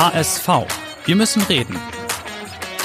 HSV. 0.00 0.48
Wir 1.04 1.14
müssen 1.14 1.42
reden. 1.42 1.76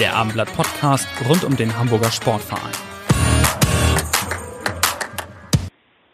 Der 0.02 0.18
Abendblatt 0.18 0.54
Podcast 0.54 1.08
rund 1.30 1.46
um 1.46 1.56
den 1.56 1.72
Hamburger 1.80 2.12
Sportverein. 2.12 2.74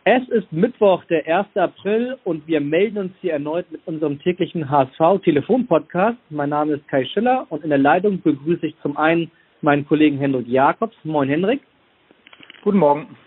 Es 0.03 0.29
ist 0.29 0.51
Mittwoch, 0.51 1.03
der 1.05 1.25
1. 1.25 1.47
April 1.55 2.19
und 2.23 2.45
wir 2.45 2.61
melden 2.61 2.99
uns 2.99 3.13
hier 3.19 3.33
erneut 3.33 3.71
mit 3.71 3.81
unserem 3.87 4.19
täglichen 4.19 4.69
HSV-Telefon-Podcast. 4.69 6.19
Mein 6.29 6.49
Name 6.49 6.73
ist 6.73 6.87
Kai 6.87 7.03
Schiller 7.05 7.47
und 7.49 7.63
in 7.63 7.71
der 7.71 7.79
Leitung 7.79 8.21
begrüße 8.21 8.67
ich 8.67 8.75
zum 8.83 8.95
einen 8.95 9.31
meinen 9.61 9.87
Kollegen 9.87 10.19
Hendrik 10.19 10.47
Jakobs. 10.47 10.95
Moin 11.03 11.29
Hendrik. 11.29 11.61
Guten 12.63 12.77
Morgen. 12.77 13.17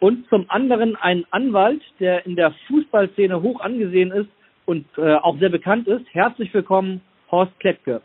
Und 0.00 0.28
zum 0.28 0.46
anderen 0.48 0.96
einen 0.96 1.26
Anwalt, 1.30 1.82
der 1.98 2.24
in 2.24 2.36
der 2.36 2.52
Fußballszene 2.68 3.42
hoch 3.42 3.60
angesehen 3.60 4.12
ist 4.12 4.28
und 4.64 4.86
äh, 4.96 5.14
auch 5.14 5.38
sehr 5.38 5.48
bekannt 5.48 5.88
ist. 5.88 6.06
Herzlich 6.12 6.54
willkommen, 6.54 7.00
Horst 7.30 7.58
Klettke. 7.58 8.00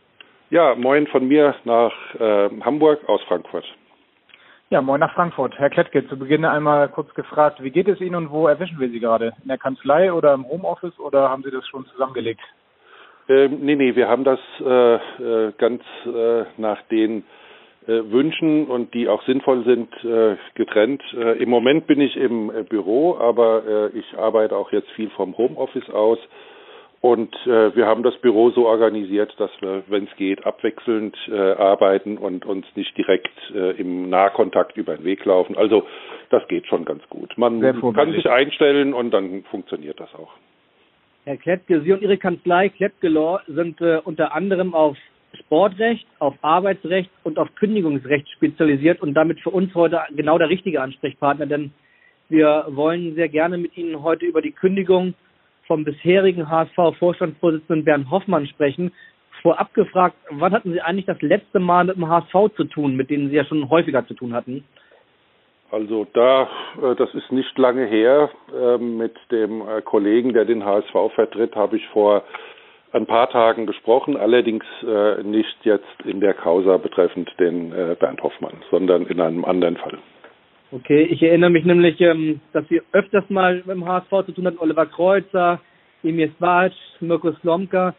Ja, 0.50 0.75
moin 0.75 1.08
von 1.08 1.27
mir 1.27 1.55
nach 1.66 1.94
äh, 2.19 2.50
Hamburg 2.61 3.08
aus 3.08 3.22
Frankfurt. 3.23 3.66
Ja, 4.72 4.81
moin 4.81 5.00
nach 5.00 5.13
Frankfurt. 5.13 5.53
Herr 5.59 5.69
Klettke, 5.69 6.08
zu 6.08 6.17
Beginn 6.17 6.45
einmal 6.45 6.89
kurz 6.89 7.13
gefragt, 7.13 7.61
wie 7.61 7.69
geht 7.69 7.88
es 7.88 8.02
Ihnen 8.02 8.16
und 8.16 8.31
wo 8.31 8.47
erwischen 8.47 8.80
wir 8.80 8.89
Sie 8.89 9.00
gerade? 9.00 9.33
In 9.44 9.50
der 9.50 9.59
Kanzlei 9.59 10.11
oder 10.11 10.33
im 10.33 10.47
Homeoffice 10.47 10.97
oder 11.00 11.30
haben 11.30 11.44
Sie 11.44 11.52
das 11.52 11.67
schon 11.67 11.85
zusammengelegt? 11.88 12.41
Ähm, 13.30 13.59
nee, 13.61 13.75
nee, 13.75 13.95
wir 13.95 14.07
haben 14.07 14.23
das 14.23 14.39
äh, 14.59 14.95
äh, 14.95 15.53
ganz 15.57 15.83
äh, 16.05 16.45
nach 16.57 16.81
den 16.83 17.19
äh, 17.19 17.23
Wünschen 17.87 18.67
und 18.67 18.93
die 18.93 19.07
auch 19.07 19.23
sinnvoll 19.23 19.63
sind, 19.65 19.89
äh, 20.03 20.35
getrennt. 20.55 21.01
Äh, 21.13 21.41
Im 21.41 21.49
Moment 21.49 21.87
bin 21.87 22.01
ich 22.01 22.15
im 22.15 22.49
äh, 22.49 22.63
Büro, 22.63 23.17
aber 23.17 23.91
äh, 23.93 23.97
ich 23.97 24.17
arbeite 24.17 24.55
auch 24.55 24.71
jetzt 24.71 24.89
viel 24.91 25.09
vom 25.11 25.37
Homeoffice 25.37 25.89
aus. 25.89 26.19
Und 27.01 27.35
äh, 27.45 27.75
wir 27.75 27.85
haben 27.85 28.01
das 28.01 28.15
Büro 28.19 28.51
so 28.51 28.65
organisiert, 28.65 29.33
dass 29.37 29.51
wir, 29.59 29.83
wenn 29.87 30.05
es 30.05 30.15
geht, 30.15 30.45
abwechselnd 30.45 31.17
äh, 31.29 31.35
arbeiten 31.35 32.17
und 32.17 32.45
uns 32.45 32.65
nicht 32.75 32.97
direkt 32.97 33.37
äh, 33.53 33.71
im 33.71 34.09
Nahkontakt 34.09 34.77
über 34.77 34.95
den 34.95 35.03
Weg 35.03 35.25
laufen. 35.25 35.57
Also 35.57 35.85
das 36.29 36.47
geht 36.47 36.65
schon 36.67 36.85
ganz 36.85 37.03
gut. 37.09 37.37
Man 37.37 37.59
kann 37.93 38.13
sich 38.13 38.29
einstellen 38.29 38.93
und 38.93 39.11
dann 39.11 39.43
funktioniert 39.51 39.99
das 39.99 40.15
auch. 40.15 40.31
Herr 41.25 41.35
Klettke, 41.35 41.81
Sie 41.81 41.91
und 41.91 42.01
Ihre 42.01 42.17
Kanzlei 42.17 42.69
Klettke 42.69 43.09
Law 43.09 43.41
sind 43.47 43.81
äh, 43.81 43.99
unter 44.03 44.33
anderem 44.33 44.73
auf 44.73 44.97
Sportrecht, 45.39 46.05
auf 46.19 46.35
Arbeitsrecht 46.41 47.09
und 47.23 47.37
auf 47.37 47.53
Kündigungsrecht 47.55 48.29
spezialisiert 48.29 49.01
und 49.01 49.13
damit 49.13 49.39
für 49.39 49.49
uns 49.49 49.73
heute 49.75 50.01
genau 50.15 50.37
der 50.37 50.49
richtige 50.49 50.81
Ansprechpartner, 50.81 51.45
denn 51.45 51.71
wir 52.29 52.65
wollen 52.69 53.15
sehr 53.15 53.29
gerne 53.29 53.57
mit 53.57 53.77
Ihnen 53.77 54.01
heute 54.01 54.25
über 54.25 54.41
die 54.41 54.51
Kündigung 54.51 55.13
vom 55.67 55.83
bisherigen 55.83 56.49
HSV-Vorstandsvorsitzenden 56.49 57.85
Bernd 57.85 58.09
Hoffmann 58.09 58.47
sprechen. 58.47 58.91
Vorab 59.41 59.73
gefragt, 59.73 60.15
wann 60.29 60.53
hatten 60.53 60.71
Sie 60.71 60.81
eigentlich 60.81 61.05
das 61.05 61.21
letzte 61.21 61.59
Mal 61.59 61.85
mit 61.85 61.97
dem 61.97 62.07
HSV 62.07 62.55
zu 62.55 62.63
tun, 62.65 62.95
mit 62.95 63.09
denen 63.09 63.29
Sie 63.29 63.35
ja 63.35 63.45
schon 63.45 63.69
häufiger 63.69 64.05
zu 64.07 64.13
tun 64.13 64.33
hatten? 64.33 64.63
Also 65.72 66.05
da, 66.13 66.49
äh, 66.81 66.95
das 66.95 67.13
ist 67.16 67.31
nicht 67.31 67.57
lange 67.57 67.85
her. 67.85 68.29
Ähm, 68.55 68.97
mit 68.97 69.16
dem 69.31 69.61
äh, 69.61 69.81
Kollegen, 69.81 70.31
der 70.31 70.45
den 70.45 70.63
HSV 70.63 71.13
vertritt, 71.16 71.55
habe 71.55 71.77
ich 71.77 71.88
vor 71.88 72.23
ein 72.93 73.05
paar 73.05 73.29
Tagen 73.29 73.65
gesprochen, 73.65 74.17
allerdings 74.17 74.65
äh, 74.83 75.23
nicht 75.23 75.57
jetzt 75.63 76.01
in 76.05 76.19
der 76.19 76.33
Causa 76.33 76.77
betreffend 76.77 77.29
den 77.39 77.71
Bernd 77.99 78.21
Hoffmann, 78.21 78.63
sondern 78.69 79.05
in 79.07 79.19
einem 79.19 79.43
anderen 79.45 79.77
Fall. 79.77 79.97
Okay, 80.73 81.03
ich 81.03 81.21
erinnere 81.21 81.51
mich 81.51 81.65
nämlich, 81.65 82.01
ähm, 82.01 82.41
dass 82.51 82.67
wir 82.71 82.81
öfters 82.93 83.29
mal 83.29 83.57
mit 83.57 83.67
dem 83.67 83.85
HSV 83.85 84.09
zu 84.25 84.31
tun 84.31 84.47
hatten, 84.47 84.57
Oliver 84.57 84.87
Kreuzer, 84.87 85.59
Emir 86.01 86.31
Svac, 86.37 86.71
Mirko 86.99 87.31
Slomka. 87.41 87.93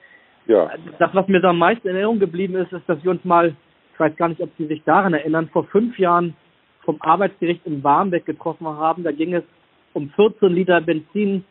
Ja. 0.47 0.73
Das, 0.99 1.15
was 1.15 1.29
mir 1.29 1.41
da 1.41 1.51
am 1.51 1.59
meisten 1.59 1.87
in 1.87 1.95
Erinnerung 1.95 2.19
geblieben 2.19 2.57
ist, 2.57 2.73
ist, 2.73 2.89
dass 2.89 3.03
wir 3.05 3.13
uns 3.13 3.25
mal, 3.25 3.55
ich 3.93 4.01
weiß 4.01 4.17
gar 4.17 4.29
nicht, 4.29 4.41
ob 4.41 4.51
Sie 4.59 4.67
sich 4.67 4.83
daran 4.83 5.15
erinnern, 5.15 5.49
vor 5.53 5.65
fünf 5.67 5.97
Jahren 6.01 6.35
vom 6.85 7.01
Arbeitsgericht 7.01 7.65
in 7.65 7.81
Barmbek 7.81 8.27
getroffen 8.27 8.67
haben. 8.67 9.05
Da 9.05 9.13
ging 9.13 9.35
es 9.35 9.45
um 9.93 10.11
14 10.11 10.49
Liter 10.49 10.81
Benzin, 10.81 11.45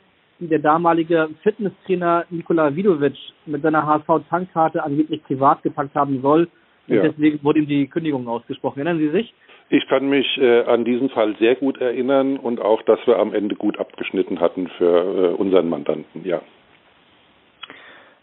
die 0.43 0.49
der 0.49 0.59
damalige 0.59 1.29
Fitnesstrainer 1.41 2.25
Nikola 2.29 2.75
Vidovic 2.75 3.17
mit 3.45 3.61
seiner 3.61 3.85
HSV-Tankkarte 3.85 4.83
angeblich 4.83 5.23
privat 5.23 5.63
gepackt 5.63 5.95
haben 5.95 6.21
soll. 6.21 6.47
Und 6.87 6.95
ja. 6.95 7.01
deswegen 7.03 7.43
wurde 7.43 7.59
ihm 7.59 7.67
die 7.67 7.87
Kündigung 7.87 8.27
ausgesprochen. 8.27 8.79
Erinnern 8.79 8.99
Sie 8.99 9.09
sich? 9.09 9.33
Ich 9.69 9.87
kann 9.87 10.09
mich 10.09 10.37
äh, 10.37 10.63
an 10.63 10.85
diesen 10.85 11.09
Fall 11.09 11.35
sehr 11.37 11.55
gut 11.55 11.79
erinnern 11.79 12.37
und 12.37 12.61
auch, 12.61 12.81
dass 12.83 12.99
wir 13.07 13.17
am 13.17 13.33
Ende 13.33 13.55
gut 13.55 13.79
abgeschnitten 13.79 14.39
hatten 14.39 14.67
für 14.77 15.31
äh, 15.31 15.33
unseren 15.35 15.69
Mandanten, 15.69 16.25
ja. 16.25 16.41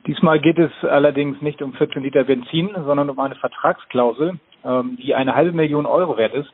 Diesmal 0.06 0.40
geht 0.40 0.58
es 0.58 0.72
allerdings 0.82 1.42
nicht 1.42 1.60
um 1.60 1.74
14 1.74 2.02
Liter 2.02 2.24
Benzin, 2.24 2.70
sondern 2.74 3.10
um 3.10 3.18
eine 3.18 3.34
Vertragsklausel, 3.34 4.38
ähm, 4.64 4.96
die 5.02 5.14
eine 5.14 5.34
halbe 5.34 5.52
Million 5.52 5.86
Euro 5.86 6.16
wert 6.16 6.34
ist. 6.34 6.50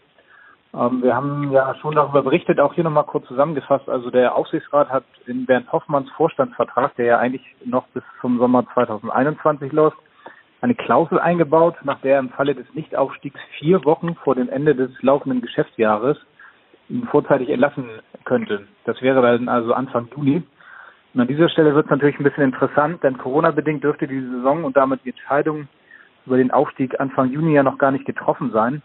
Ähm, 0.75 1.03
wir 1.03 1.15
haben 1.15 1.51
ja 1.53 1.75
schon 1.77 1.95
darüber 1.95 2.23
berichtet, 2.23 2.61
auch 2.61 2.75
hier 2.75 2.85
nochmal 2.85 3.05
kurz 3.05 3.27
zusammengefasst. 3.27 3.89
Also 3.89 4.11
der 4.11 4.35
Aufsichtsrat 4.35 4.89
hat 4.91 5.05
in 5.27 5.47
Bernd 5.47 5.71
Hoffmanns 5.73 6.11
Vorstandsvertrag, 6.11 6.95
der 6.97 7.07
ja 7.07 7.19
eigentlich 7.19 7.45
noch 7.65 7.87
bis 7.89 8.03
zum 8.21 8.39
Sommer 8.39 8.67
2021 8.75 9.73
läuft, 9.73 9.97
eine 10.61 10.75
Klausel 10.75 11.19
eingebaut, 11.21 11.77
nach 11.85 12.01
der 12.01 12.19
im 12.19 12.31
Falle 12.31 12.55
des 12.55 12.67
Nichtaufstiegs 12.75 13.41
vier 13.59 13.85
Wochen 13.85 14.15
vor 14.17 14.35
dem 14.35 14.49
Ende 14.49 14.75
des 14.75 14.91
laufenden 15.03 15.41
Geschäftsjahres 15.41 16.17
ihn 16.89 17.07
vorzeitig 17.07 17.51
entlassen 17.51 17.89
könnte. 18.25 18.67
Das 18.85 19.01
wäre 19.03 19.23
dann 19.23 19.49
also 19.49 19.73
Anfang 19.75 20.09
Juni. 20.17 20.43
Und 21.15 21.21
an 21.21 21.29
dieser 21.29 21.49
Stelle 21.49 21.75
wird 21.75 21.87
es 21.87 21.91
natürlich 21.91 22.19
ein 22.21 22.25
bisschen 22.25 22.45
interessant, 22.45 23.03
denn 23.03 23.19
Corona-bedingt 23.19 23.83
dürfte 23.83 24.07
die 24.07 24.21
Saison 24.21 24.65
und 24.65 24.77
damit 24.77 25.01
die 25.05 25.11
Entscheidung 25.11 25.69
über 26.27 26.37
den 26.37 26.51
Aufstieg 26.51 26.99
Anfang 27.01 27.31
Juni 27.31 27.55
ja 27.55 27.63
noch 27.63 27.79
gar 27.79 27.91
nicht 27.91 28.05
getroffen 28.05 28.51
sein. 28.53 28.83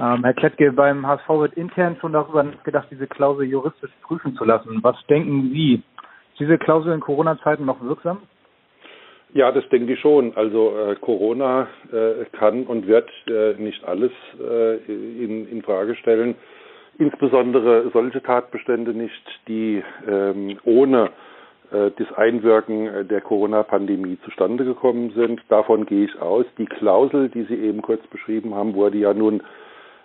Ähm, 0.00 0.24
Herr 0.24 0.32
Klettke, 0.32 0.72
beim 0.72 1.06
HSV 1.06 1.28
wird 1.28 1.54
intern 1.54 1.98
schon 2.00 2.14
darüber 2.14 2.42
nachgedacht, 2.42 2.88
diese 2.90 3.06
Klausel 3.06 3.44
juristisch 3.46 3.90
prüfen 4.02 4.34
zu 4.34 4.44
lassen. 4.44 4.78
Was 4.82 4.96
denken 5.10 5.50
Sie? 5.52 5.74
Ist 5.74 6.40
diese 6.40 6.56
Klausel 6.56 6.94
in 6.94 7.00
Corona-Zeiten 7.00 7.66
noch 7.66 7.82
wirksam? 7.82 8.22
Ja, 9.34 9.52
das 9.52 9.68
denke 9.68 9.92
ich 9.92 10.00
schon. 10.00 10.34
Also 10.36 10.74
äh, 10.74 10.94
Corona 10.94 11.68
äh, 11.92 12.24
kann 12.32 12.64
und 12.64 12.86
wird 12.86 13.10
äh, 13.26 13.52
nicht 13.58 13.84
alles 13.84 14.10
äh, 14.40 14.76
in, 14.86 15.46
in 15.48 15.62
Frage 15.62 15.94
stellen. 15.96 16.34
Insbesondere 16.98 17.90
solche 17.92 18.22
Tatbestände 18.22 18.94
nicht, 18.94 19.40
die 19.48 19.82
ähm, 20.08 20.58
ohne 20.64 21.10
äh, 21.72 21.90
das 21.96 22.10
Einwirken 22.16 23.06
der 23.06 23.20
Corona-Pandemie 23.20 24.18
zustande 24.24 24.64
gekommen 24.64 25.12
sind. 25.14 25.42
Davon 25.50 25.84
gehe 25.84 26.06
ich 26.06 26.20
aus. 26.22 26.46
Die 26.56 26.66
Klausel, 26.66 27.28
die 27.28 27.42
Sie 27.42 27.56
eben 27.56 27.82
kurz 27.82 28.04
beschrieben 28.06 28.54
haben, 28.54 28.74
wurde 28.74 28.96
ja 28.96 29.12
nun 29.12 29.42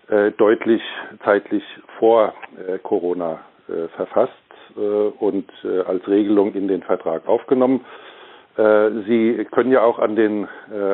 äh, 0.09 0.31
deutlich 0.31 0.81
zeitlich 1.23 1.63
vor 1.99 2.33
äh, 2.67 2.77
Corona 2.79 3.39
äh, 3.67 3.87
verfasst 3.95 4.33
äh, 4.77 4.79
und 4.79 5.49
äh, 5.63 5.81
als 5.81 6.07
Regelung 6.07 6.53
in 6.53 6.67
den 6.67 6.83
Vertrag 6.83 7.27
aufgenommen. 7.27 7.85
Äh, 8.57 8.89
Sie 9.07 9.45
können 9.51 9.71
ja 9.71 9.81
auch 9.83 9.99
an 9.99 10.15
den 10.15 10.47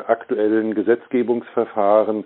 aktuellen 0.08 0.76
Gesetzgebungsverfahren, 0.76 2.26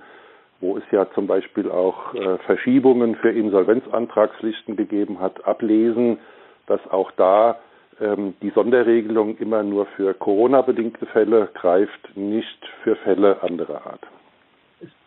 wo 0.61 0.77
es 0.77 0.83
ja 0.91 1.07
zum 1.13 1.27
Beispiel 1.27 1.69
auch 1.69 2.13
Verschiebungen 2.45 3.15
für 3.15 3.29
Insolvenzantragspflichten 3.29 4.75
gegeben 4.75 5.19
hat, 5.19 5.45
ablesen, 5.45 6.19
dass 6.67 6.79
auch 6.89 7.11
da 7.11 7.59
ähm, 8.01 8.33
die 8.41 8.49
Sonderregelung 8.49 9.37
immer 9.37 9.63
nur 9.63 9.85
für 9.97 10.13
Corona-bedingte 10.13 11.05
Fälle 11.07 11.49
greift, 11.53 12.15
nicht 12.15 12.65
für 12.83 12.95
Fälle 12.97 13.41
anderer 13.41 13.85
Art. 13.85 14.01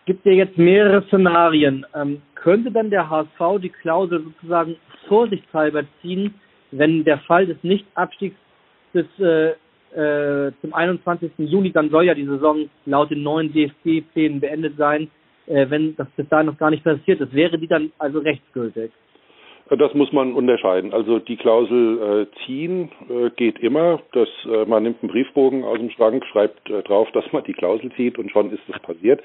Es 0.08 0.14
gibt 0.14 0.24
ja 0.24 0.32
jetzt 0.32 0.56
mehrere 0.56 1.06
Szenarien. 1.08 1.84
Ähm, 1.94 2.22
könnte 2.34 2.70
dann 2.70 2.88
der 2.88 3.10
HSV 3.10 3.60
die 3.60 3.68
Klausel 3.68 4.24
sozusagen 4.24 4.76
vorsichtshalber 5.06 5.84
ziehen, 6.00 6.32
wenn 6.70 7.04
der 7.04 7.18
Fall 7.18 7.44
des 7.44 7.58
Nichtabstiegs 7.62 8.34
des 8.94 9.04
äh, 9.20 9.50
äh, 9.94 10.52
zum 10.62 10.72
21. 10.72 11.32
Juni, 11.36 11.72
dann 11.72 11.90
soll 11.90 12.04
ja 12.04 12.14
die 12.14 12.24
Saison 12.24 12.70
laut 12.86 13.10
den 13.10 13.22
neuen 13.22 13.52
DFB-Plänen 13.52 14.40
beendet 14.40 14.78
sein, 14.78 15.10
äh, 15.44 15.68
wenn 15.68 15.94
das 15.96 16.08
bis 16.16 16.26
dahin 16.30 16.46
noch 16.46 16.56
gar 16.56 16.70
nicht 16.70 16.84
passiert 16.84 17.20
ist. 17.20 17.34
Wäre 17.34 17.58
die 17.58 17.68
dann 17.68 17.92
also 17.98 18.20
rechtsgültig? 18.20 18.90
Das 19.70 19.92
muss 19.92 20.12
man 20.12 20.32
unterscheiden. 20.32 20.94
Also 20.94 21.18
die 21.18 21.36
Klausel 21.36 22.26
äh, 22.26 22.46
ziehen 22.46 22.90
äh, 23.10 23.28
geht 23.30 23.58
immer. 23.58 24.00
Das, 24.12 24.28
äh, 24.50 24.64
man 24.64 24.82
nimmt 24.82 25.02
einen 25.02 25.12
Briefbogen 25.12 25.62
aus 25.62 25.78
dem 25.78 25.90
Schrank, 25.90 26.24
schreibt 26.24 26.70
äh, 26.70 26.82
drauf, 26.82 27.08
dass 27.12 27.30
man 27.32 27.44
die 27.44 27.52
Klausel 27.52 27.92
zieht 27.92 28.18
und 28.18 28.30
schon 28.30 28.50
ist 28.50 28.62
es 28.66 28.78
passiert. 28.80 29.20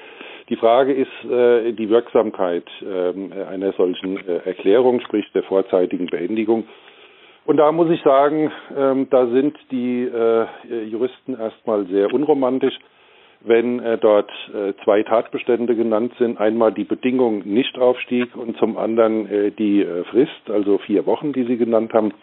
Die 0.49 0.57
Frage 0.57 0.93
ist 0.93 1.31
äh, 1.31 1.71
die 1.71 1.89
Wirksamkeit 1.89 2.65
ähm, 2.81 3.31
einer 3.49 3.71
solchen 3.73 4.17
äh, 4.27 4.41
Erklärung, 4.45 4.99
sprich 4.99 5.25
der 5.33 5.43
vorzeitigen 5.43 6.07
Beendigung. 6.07 6.65
Und 7.45 7.57
da 7.57 7.71
muss 7.71 7.89
ich 7.89 8.01
sagen, 8.01 8.51
ähm, 8.77 9.07
da 9.09 9.27
sind 9.27 9.57
die 9.71 10.09
Juristen 10.89 11.37
erstmal 11.37 11.85
sehr 11.87 12.13
unromantisch 12.13 12.77
wenn 13.45 13.79
äh, 13.79 13.97
dort 13.97 14.31
äh, 14.53 14.73
zwei 14.83 15.03
Tatbestände 15.03 15.75
genannt 15.75 16.13
sind, 16.17 16.39
einmal 16.39 16.71
die 16.71 16.85
Bedingung 16.85 17.39
Nichtaufstieg 17.45 18.35
und 18.35 18.57
zum 18.57 18.77
anderen 18.77 19.29
äh, 19.29 19.51
die 19.51 19.81
äh, 19.81 20.03
Frist, 20.05 20.49
also 20.49 20.77
vier 20.79 21.05
Wochen, 21.05 21.33
die 21.33 21.43
Sie 21.43 21.57
genannt 21.57 21.93
haben, 21.93 22.13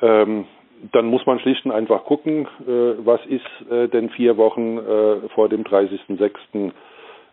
ähm, 0.00 0.46
dann 0.90 1.06
muss 1.06 1.24
man 1.26 1.38
schlicht 1.38 1.64
und 1.64 1.70
einfach 1.70 2.04
gucken, 2.04 2.48
äh, 2.66 3.04
was 3.04 3.20
ist 3.26 3.70
äh, 3.70 3.88
denn 3.88 4.10
vier 4.10 4.36
Wochen 4.36 4.80
vor 5.34 5.48
dem 5.48 5.62
30.06. 5.62 6.72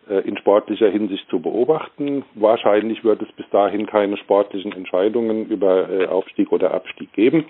Äh, 0.08 0.20
in 0.20 0.36
sportlicher 0.38 0.88
Hinsicht 0.88 1.28
zu 1.28 1.40
beobachten. 1.40 2.24
Wahrscheinlich 2.34 3.04
wird 3.04 3.22
es 3.22 3.32
bis 3.32 3.48
dahin 3.50 3.86
keine 3.86 4.16
sportlichen 4.16 4.72
Entscheidungen 4.72 5.46
über 5.46 5.88
Aufstieg 6.08 6.52
oder 6.52 6.72
Abstieg 6.72 7.12
geben 7.12 7.44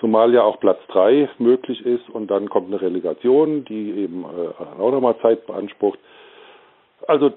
zumal 0.00 0.32
ja 0.32 0.42
auch 0.42 0.60
Platz 0.60 0.78
drei 0.88 1.28
möglich 1.38 1.84
ist 1.84 2.08
und 2.10 2.30
dann 2.30 2.48
kommt 2.48 2.68
eine 2.68 2.80
Relegation, 2.80 3.64
die 3.64 3.92
eben 3.92 4.24
äh, 4.24 4.80
auch 4.80 4.90
nochmal 4.90 5.16
Zeit 5.20 5.46
beansprucht. 5.46 5.98
Also 7.06 7.32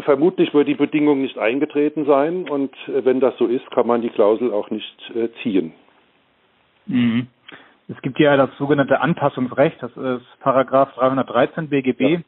vermutlich 0.00 0.54
wird 0.54 0.68
die 0.68 0.74
Bedingung 0.74 1.22
nicht 1.22 1.38
eingetreten 1.38 2.04
sein 2.06 2.48
und 2.48 2.74
äh, 2.88 3.04
wenn 3.04 3.20
das 3.20 3.36
so 3.38 3.46
ist, 3.46 3.68
kann 3.70 3.86
man 3.86 4.02
die 4.02 4.10
Klausel 4.10 4.52
auch 4.52 4.70
nicht 4.70 5.10
äh, 5.14 5.28
ziehen. 5.42 5.72
Mhm. 6.86 7.28
Es 7.88 8.00
gibt 8.00 8.18
ja 8.18 8.36
das 8.36 8.50
sogenannte 8.58 9.00
Anpassungsrecht, 9.00 9.82
das 9.82 9.90
ist 9.96 10.40
Paragraph 10.40 10.92
313 10.94 11.68
BGB. 11.68 12.22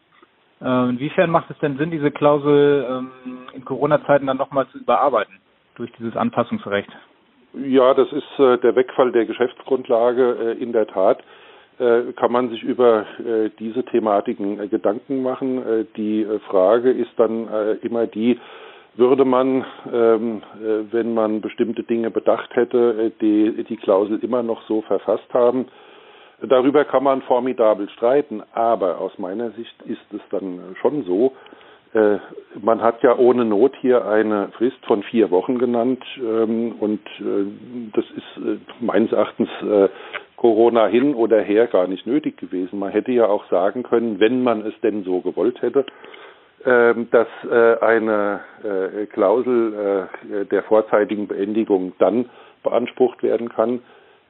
Ja. 0.61 0.87
Äh, 0.87 0.91
inwiefern 0.91 1.31
macht 1.31 1.50
es 1.50 1.59
denn 1.59 1.79
Sinn, 1.79 1.91
diese 1.91 2.11
Klausel 2.11 2.87
ähm, 2.88 3.11
in 3.53 3.65
Corona-Zeiten 3.65 4.26
dann 4.26 4.37
nochmal 4.37 4.67
zu 4.69 4.79
überarbeiten 4.79 5.38
durch 5.76 5.91
dieses 5.93 6.17
Anpassungsrecht? 6.17 6.91
Ja, 7.56 7.94
das 7.94 8.10
ist 8.12 8.38
äh, 8.38 8.58
der 8.58 8.74
Wegfall 8.74 9.12
der 9.12 9.26
Geschäftsgrundlage. 9.26 10.56
Äh, 10.58 10.62
in 10.62 10.72
der 10.72 10.86
Tat 10.88 11.22
äh, 11.78 12.12
kann 12.16 12.32
man 12.32 12.50
sich 12.50 12.62
über 12.62 13.06
äh, 13.18 13.50
diese 13.58 13.84
Thematiken 13.84 14.60
äh, 14.60 14.68
Gedanken 14.68 15.22
machen. 15.22 15.58
Äh, 15.58 15.84
die 15.96 16.26
Frage 16.48 16.90
ist 16.90 17.12
dann 17.16 17.78
immer 17.82 18.06
die, 18.06 18.40
würde 18.96 19.24
man, 19.24 19.64
ähm, 19.92 20.42
wenn 20.92 21.14
man 21.14 21.40
bestimmte 21.40 21.82
Dinge 21.82 22.10
bedacht 22.10 22.54
hätte, 22.54 23.10
die, 23.20 23.64
die 23.64 23.76
Klausel 23.76 24.20
immer 24.22 24.44
noch 24.44 24.62
so 24.68 24.82
verfasst 24.82 25.32
haben? 25.32 25.66
Darüber 26.40 26.84
kann 26.84 27.02
man 27.02 27.22
formidabel 27.22 27.88
streiten, 27.90 28.42
aber 28.52 28.98
aus 28.98 29.18
meiner 29.18 29.50
Sicht 29.52 29.74
ist 29.82 30.12
es 30.12 30.20
dann 30.30 30.76
schon 30.80 31.04
so, 31.04 31.32
man 32.61 32.82
hat 32.82 33.02
ja 33.02 33.17
ohne 33.17 33.44
Not 33.44 33.75
hier 33.81 34.06
eine 34.06 34.49
Frist 34.58 34.85
von 34.87 35.02
vier 35.05 35.31
Wochen 35.31 35.58
genannt 35.58 36.02
ähm, 36.19 36.75
und 36.81 37.00
äh, 37.20 37.46
das 37.93 38.05
ist 38.17 38.44
äh, 38.44 38.58
meines 38.81 39.12
Erachtens 39.12 39.49
äh, 39.62 39.88
Corona 40.37 40.87
hin 40.88 41.14
oder 41.14 41.41
her 41.41 41.69
gar 41.69 41.87
nicht 41.87 42.06
nötig 42.06 42.37
gewesen. 42.37 42.79
Man 42.79 42.91
hätte 42.91 43.12
ja 43.12 43.26
auch 43.26 43.49
sagen 43.49 43.82
können, 43.85 44.19
wenn 44.20 44.43
man 44.43 44.67
es 44.67 44.75
denn 44.82 45.05
so 45.05 45.20
gewollt 45.20 45.62
hätte, 45.62 45.87
ähm, 46.64 47.08
dass 47.11 47.29
äh, 47.49 47.79
eine 47.81 48.40
äh, 48.62 49.06
Klausel 49.06 50.08
der 50.50 50.62
vorzeitigen 50.64 51.29
Beendigung 51.29 51.93
dann 51.99 52.29
beansprucht 52.62 53.23
werden 53.23 53.49
kann, 53.50 53.81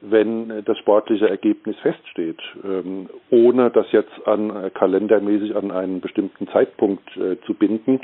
wenn 0.01 0.49
äh, 0.49 0.63
das 0.63 0.77
sportliche 0.77 1.29
Ergebnis 1.29 1.77
feststeht, 1.79 2.41
ähm, 2.63 3.09
ohne 3.29 3.71
das 3.71 3.91
jetzt 3.91 4.27
an 4.27 4.49
äh, 4.49 4.69
kalendermäßig 4.69 5.55
an 5.55 5.71
einen 5.71 6.01
bestimmten 6.01 6.47
Zeitpunkt 6.47 7.05
äh, 7.17 7.37
zu 7.45 7.53
binden. 7.53 8.01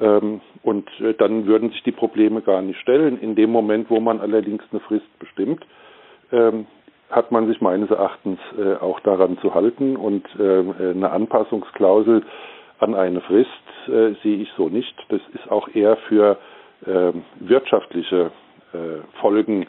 Ähm, 0.00 0.40
und 0.62 0.88
dann 1.18 1.46
würden 1.46 1.70
sich 1.70 1.82
die 1.82 1.92
Probleme 1.92 2.40
gar 2.40 2.62
nicht 2.62 2.80
stellen. 2.80 3.20
In 3.20 3.34
dem 3.34 3.50
Moment, 3.50 3.90
wo 3.90 4.00
man 4.00 4.20
allerdings 4.20 4.62
eine 4.70 4.80
Frist 4.80 5.18
bestimmt, 5.18 5.66
ähm, 6.32 6.66
hat 7.10 7.32
man 7.32 7.48
sich 7.48 7.60
meines 7.60 7.90
Erachtens 7.90 8.38
auch 8.80 9.00
daran 9.00 9.36
zu 9.38 9.52
halten 9.52 9.96
und 9.96 10.24
eine 10.38 11.10
Anpassungsklausel 11.10 12.22
an 12.78 12.94
eine 12.94 13.20
Frist 13.22 13.48
sehe 14.22 14.36
ich 14.36 14.48
so 14.56 14.68
nicht. 14.68 14.94
Das 15.08 15.20
ist 15.34 15.50
auch 15.50 15.66
eher 15.74 15.96
für 16.08 16.38
wirtschaftliche 17.40 18.30
Folgen 19.20 19.66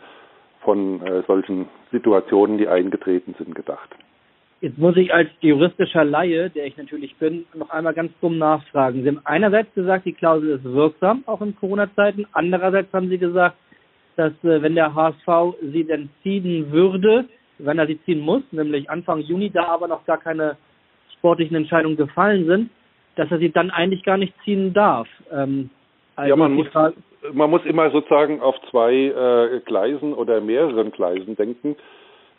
von 0.64 1.02
äh, 1.06 1.24
solchen 1.28 1.68
Situationen, 1.92 2.58
die 2.58 2.68
eingetreten 2.68 3.36
sind, 3.38 3.56
gedacht. 3.56 3.90
Jetzt 4.62 4.78
muss 4.78 4.96
ich 4.96 5.12
als 5.12 5.30
juristischer 5.40 6.04
Laie, 6.04 6.52
der 6.52 6.68
ich 6.68 6.78
natürlich 6.78 7.16
bin, 7.16 7.46
noch 7.56 7.72
einmal 7.72 7.96
ganz 7.96 8.12
dumm 8.22 8.38
nachfragen. 8.38 9.02
Sie 9.02 9.08
haben 9.08 9.22
einerseits 9.24 9.74
gesagt, 9.74 10.06
die 10.06 10.14
Klausel 10.14 10.52
ist 10.52 10.64
wirksam, 10.64 11.24
auch 11.26 11.42
in 11.42 11.56
Corona-Zeiten. 11.56 12.28
Andererseits 12.34 12.94
haben 12.94 13.10
Sie 13.10 13.18
gesagt, 13.18 13.56
dass 14.16 14.34
äh, 14.44 14.62
wenn 14.62 14.76
der 14.76 14.94
HSV 14.94 15.56
sie 15.62 15.84
denn 15.84 16.10
ziehen 16.22 16.72
würde, 16.72 17.26
wenn 17.58 17.80
er 17.80 17.88
sie 17.88 18.00
ziehen 18.04 18.20
muss, 18.20 18.44
nämlich 18.52 18.90
Anfang 18.90 19.22
Juni, 19.22 19.50
da 19.50 19.66
aber 19.66 19.88
noch 19.88 20.06
gar 20.06 20.18
keine 20.18 20.58
sportlichen 21.18 21.56
Entscheidungen 21.56 21.98
gefallen 21.98 22.46
sind, 22.46 22.70
dass 23.16 23.32
er 23.32 23.40
sie 23.40 23.52
dann 23.52 23.72
eigentlich 23.72 24.04
gar 24.04 24.18
nicht 24.18 24.34
ziehen 24.44 24.74
darf. 24.74 25.08
Ähm, 25.32 25.70
also 26.16 26.30
ja, 26.30 26.36
man 26.36 26.54
muss, 26.54 26.68
Frage, 26.68 26.96
man 27.34 27.50
muss 27.50 27.66
immer 27.66 27.92
sozusagen 27.92 28.42
auf 28.42 28.56
zwei 28.70 28.94
äh, 28.94 29.60
Gleisen 29.66 30.14
oder 30.14 30.42
mehreren 30.42 30.92
Gleisen 30.92 31.36
denken, 31.36 31.76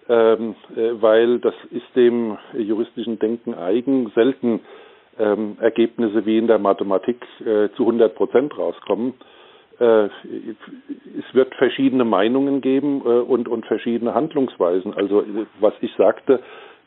ähm, 0.08 0.54
äh, 0.76 1.00
weil 1.00 1.38
das 1.38 1.54
ist 1.70 1.94
dem 1.94 2.38
juristischen 2.54 3.18
Denken 3.18 3.54
eigen, 3.54 4.10
selten 4.14 4.60
ähm, 5.18 5.56
Ergebnisse 5.60 6.26
wie 6.26 6.38
in 6.38 6.46
der 6.46 6.58
Mathematik 6.58 7.18
äh, 7.40 7.68
zu 7.76 7.82
100 7.82 8.14
Prozent 8.14 8.56
rauskommen. 8.56 9.14
Äh, 9.78 10.04
es 10.04 11.34
wird 11.34 11.54
verschiedene 11.54 12.04
Meinungen 12.04 12.60
geben 12.60 13.02
äh, 13.04 13.08
und, 13.08 13.48
und 13.48 13.66
verschiedene 13.66 14.14
Handlungsweisen. 14.14 14.94
Also 14.94 15.24
was 15.60 15.74
ich 15.80 15.92
sagte, 15.96 16.40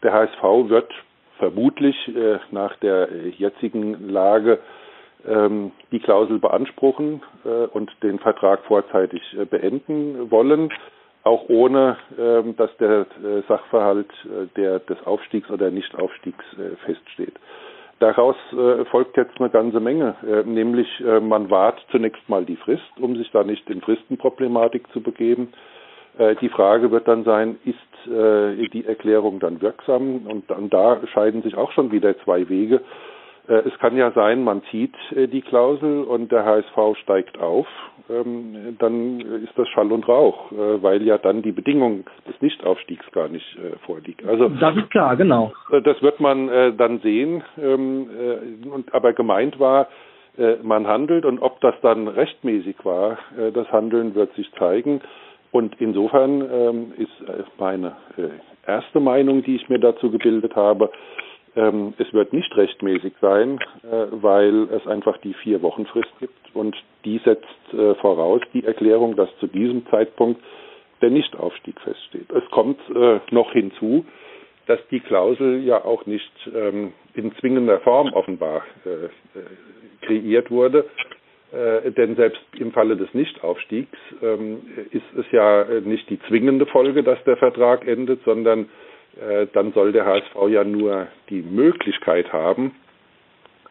der 0.04 0.14
HSV 0.14 0.70
wird 0.70 0.92
vermutlich 1.38 1.96
äh, 2.08 2.40
nach 2.52 2.76
der 2.78 3.10
jetzigen 3.38 4.10
Lage 4.10 4.60
die 5.92 6.00
Klausel 6.00 6.40
beanspruchen 6.40 7.22
äh, 7.46 7.66
und 7.68 7.92
den 8.04 8.20
Vertrag 8.20 8.64
vorzeitig 8.66 9.22
äh, 9.34 9.46
beenden 9.46 10.30
wollen, 10.30 10.72
auch 11.24 11.50
ohne 11.50 11.98
ähm, 12.20 12.56
dass 12.56 12.76
der 12.78 13.02
äh, 13.24 13.42
Sachverhalt 13.48 14.12
der 14.56 14.80
des 14.80 15.04
Aufstiegs 15.06 15.50
oder 15.50 15.72
Nichtaufstiegs 15.72 16.46
feststeht. 16.86 17.34
Daraus 18.00 18.36
folgt 18.92 19.16
jetzt 19.16 19.40
eine 19.40 19.50
ganze 19.50 19.80
Menge, 19.80 20.16
nämlich 20.46 20.88
man 21.22 21.50
wahrt 21.50 21.80
zunächst 21.92 22.28
mal 22.28 22.44
die 22.44 22.58
Frist, 22.58 22.84
um 23.00 23.16
sich 23.16 23.32
da 23.32 23.46
nicht 23.46 23.70
in 23.70 23.80
Fristenproblematik 23.80 24.92
zu 24.92 25.00
begeben. 25.00 25.54
Die 26.42 26.50
Frage 26.50 26.92
wird 26.92 27.08
dann 27.08 27.24
sein, 27.24 27.58
ist 27.64 28.06
die 28.06 28.84
Erklärung 28.86 29.40
dann 29.40 29.62
wirksam? 29.62 30.28
Und 30.28 30.74
da 30.74 31.00
scheiden 31.14 31.42
sich 31.42 31.56
auch 31.56 31.72
schon 31.72 31.94
wieder 31.94 32.20
zwei 32.20 32.50
Wege. 32.50 32.82
Äh, 33.48 33.68
es 33.68 33.78
kann 33.80 33.96
ja 33.98 34.12
sein, 34.12 34.44
man 34.44 34.64
zieht 34.72 34.96
äh, 35.16 35.28
die 35.28 35.42
Klausel 35.42 36.04
und 36.04 36.32
der 36.32 36.46
HSV 36.46 36.98
steigt 37.02 37.40
auf, 37.40 37.68
ähm, 38.10 38.76
dann 38.80 39.20
ist 39.20 39.58
das 39.58 39.68
Schall 39.70 39.92
und 39.92 40.08
Rauch, 40.08 40.52
äh, 40.52 40.82
weil 40.82 41.02
ja 41.04 41.18
dann 41.18 41.42
die 41.42 41.52
Bedingung 41.52 42.06
des 42.28 42.40
Nichtaufstiegs 42.42 43.06
gar 43.12 43.28
nicht 43.28 43.46
vorliegt. 43.86 44.26
Also 44.26 44.50
das 44.50 44.76
ist 44.76 44.90
klar, 44.92 45.16
genau. 45.16 45.52
Das 45.84 46.02
wird 46.02 46.20
man 46.20 46.48
dann 46.78 47.00
sehen. 47.00 47.44
Ähm, 47.62 48.08
aber 48.92 49.14
gemeint 49.14 49.60
war, 49.60 49.88
man 50.62 50.88
handelt 50.88 51.26
und 51.26 51.40
ob 51.40 51.62
das 51.62 51.76
dann 51.82 52.08
rechtmäßig 52.08 52.76
war, 52.84 53.18
das 53.54 53.72
Handeln 53.72 54.16
wird 54.16 54.34
sich 54.36 54.52
zeigen. 54.54 55.02
Und 55.52 55.76
insofern 55.80 56.42
ähm, 56.52 56.94
ist 56.98 57.24
meine 57.58 57.96
erste 58.68 59.00
Meinung, 59.00 59.44
die 59.44 59.56
ich 59.56 59.70
mir 59.70 59.80
dazu 59.80 60.12
gebildet 60.12 60.56
habe, 60.56 60.92
ähm, 61.56 61.94
es 61.98 62.12
wird 62.14 62.34
nicht 62.34 62.56
rechtmäßig 62.56 63.14
sein, 63.22 63.60
äh, 63.84 64.08
weil 64.12 64.68
es 64.72 64.86
einfach 64.88 65.18
die 65.20 65.34
vier 65.34 65.62
Wochen 65.62 65.86
Frist 65.86 66.12
gibt 66.20 66.34
und 66.54 66.76
die 67.06 67.20
setzt 67.20 67.74
äh, 67.74 67.96
voraus 67.96 68.42
die 68.54 68.66
Erklärung, 68.66 69.16
dass 69.16 69.30
zu 69.40 69.48
diesem 69.48 69.86
Zeitpunkt 69.88 70.42
der 71.02 71.10
Nichtaufstieg 71.10 71.80
feststeht. 71.82 72.32
Es 72.32 72.50
kommt 72.52 72.80
äh, 72.90 73.20
noch 73.32 73.52
hinzu, 73.52 74.06
dass 74.68 74.80
die 74.90 75.00
Klausel 75.00 75.64
ja 75.64 75.84
auch 75.84 76.06
nicht 76.06 76.32
ähm, 76.54 76.94
in 77.14 77.34
zwingender 77.36 77.80
Form 77.82 78.12
offenbar 78.14 78.64
äh, 78.86 79.06
äh, 79.06 79.10
kreiert 80.02 80.50
wurde. 80.50 80.86
Äh, 81.52 81.92
denn 81.92 82.16
selbst 82.16 82.42
im 82.58 82.72
Falle 82.72 82.98
des 82.98 83.14
Nichtaufstiegs 83.14 83.98
ähm, 84.22 84.62
ist 84.92 85.06
es 85.18 85.26
ja 85.32 85.66
nicht 85.82 86.10
die 86.10 86.20
zwingende 86.28 86.66
Folge, 86.66 87.04
dass 87.04 87.24
der 87.26 87.38
Vertrag 87.38 87.88
endet, 87.88 88.24
sondern 88.26 88.62
äh, 88.64 88.68
dann 89.54 89.72
soll 89.74 89.92
der 89.92 90.06
HSV 90.06 90.36
ja 90.50 90.64
nur 90.64 91.08
die 91.30 91.42
Möglichkeit 91.42 92.34
haben, 92.34 92.76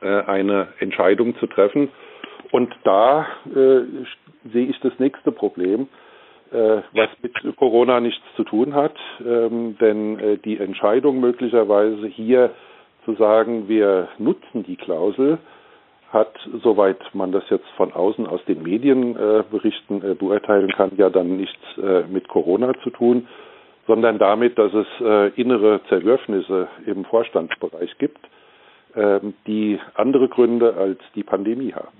äh, 0.00 0.22
eine 0.22 0.68
Entscheidung 0.80 1.36
zu 1.38 1.46
treffen. 1.46 1.90
Und 2.50 2.74
da 2.84 3.26
äh, 3.46 3.80
sehe 4.52 4.66
ich 4.66 4.78
das 4.80 4.92
nächste 4.98 5.32
Problem, 5.32 5.88
äh, 6.52 6.82
was 6.92 7.08
mit 7.22 7.56
Corona 7.56 8.00
nichts 8.00 8.22
zu 8.36 8.44
tun 8.44 8.74
hat, 8.74 8.96
ähm, 9.24 9.76
denn 9.80 10.18
äh, 10.18 10.38
die 10.38 10.58
Entscheidung 10.58 11.20
möglicherweise 11.20 12.06
hier 12.06 12.50
zu 13.04 13.14
sagen, 13.14 13.68
wir 13.68 14.08
nutzen 14.18 14.62
die 14.62 14.76
Klausel, 14.76 15.38
hat, 16.12 16.32
soweit 16.62 17.00
man 17.12 17.32
das 17.32 17.42
jetzt 17.50 17.66
von 17.76 17.92
außen 17.92 18.26
aus 18.26 18.44
den 18.44 18.62
Medienberichten 18.62 20.02
äh, 20.02 20.12
äh, 20.12 20.14
beurteilen 20.14 20.70
kann, 20.70 20.92
ja 20.96 21.10
dann 21.10 21.36
nichts 21.38 21.60
äh, 21.76 22.04
mit 22.08 22.28
Corona 22.28 22.72
zu 22.84 22.90
tun, 22.90 23.26
sondern 23.86 24.18
damit, 24.18 24.58
dass 24.58 24.72
es 24.72 24.86
äh, 25.00 25.28
innere 25.40 25.80
Zerwürfnisse 25.88 26.68
im 26.86 27.04
Vorstandsbereich 27.04 27.96
gibt, 27.98 28.20
ähm, 28.96 29.34
die 29.46 29.78
andere 29.94 30.28
Gründe 30.28 30.74
als 30.74 31.00
die 31.14 31.22
Pandemie 31.22 31.74
haben. 31.74 31.98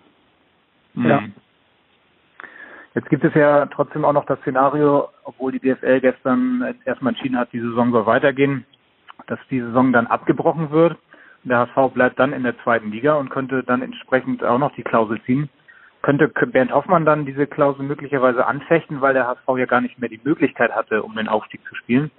Ja. 0.95 1.23
Jetzt 2.95 3.11
gibt 3.11 3.25
es 3.25 3.35
ja 3.35 3.67
trotzdem 3.67 4.05
auch 4.05 4.13
noch 4.13 4.27
das 4.27 4.39
Szenario, 4.41 5.09
obwohl 5.25 5.51
die 5.51 5.59
DFL 5.59 6.01
gestern 6.01 6.77
erstmal 6.85 7.13
entschieden 7.13 7.37
hat, 7.37 7.53
die 7.53 7.59
Saison 7.61 7.91
soll 7.91 8.07
weitergehen, 8.07 8.65
dass 9.27 9.41
die 9.51 9.61
Saison 9.61 9.93
dann 9.93 10.07
abgebrochen 10.07 10.71
wird. 10.71 10.97
Der 11.43 11.59
HSV 11.59 11.93
bleibt 11.93 12.19
dann 12.21 12.33
in 12.33 12.45
der 12.45 12.57
zweiten 12.63 12.93
Liga 12.93 13.15
und 13.15 13.31
könnte 13.31 13.65
dann 13.65 13.83
entsprechend 13.83 14.45
auch 14.45 14.59
noch 14.59 14.73
die 14.77 14.85
Klausel 14.85 15.21
ziehen. 15.23 15.51
Könnte 16.05 16.29
Bernd 16.29 16.71
Hoffmann 16.71 17.07
dann 17.07 17.25
diese 17.25 17.47
Klausel 17.47 17.83
möglicherweise 17.83 18.47
anfechten, 18.47 19.01
weil 19.01 19.15
der 19.15 19.27
HSV 19.27 19.49
ja 19.57 19.65
gar 19.65 19.81
nicht 19.81 19.99
mehr 19.99 20.11
die 20.11 20.21
Möglichkeit 20.23 20.71
hatte, 20.73 21.03
um 21.03 21.17
den 21.17 21.29
Aufstieg 21.29 21.63
zu 21.67 21.75
spielen, 21.75 22.11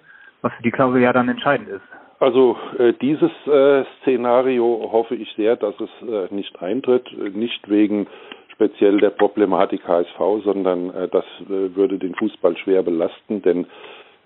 was 0.42 0.52
für 0.54 0.64
die 0.64 0.72
Klausel 0.72 1.04
ja 1.04 1.14
dann 1.14 1.30
entscheidend 1.30 1.70
ist. 1.70 1.84
Also 2.18 2.58
äh, 2.80 2.94
dieses 2.94 3.30
äh, 3.46 3.84
Szenario 4.02 4.90
hoffe 4.92 5.14
ich 5.14 5.32
sehr, 5.34 5.56
dass 5.56 5.76
es 5.80 5.90
äh, 6.02 6.34
nicht 6.34 6.60
eintritt, 6.64 7.16
nicht 7.36 7.70
wegen 7.70 8.08
speziell 8.54 8.98
der 8.98 9.12
Problematik 9.12 9.88
HSV, 9.88 10.18
sondern 10.44 10.90
äh, 10.90 11.08
das 11.08 11.26
äh, 11.42 11.76
würde 11.76 12.00
den 12.00 12.16
Fußball 12.16 12.58
schwer 12.58 12.82
belasten, 12.82 13.44
denn 13.44 13.68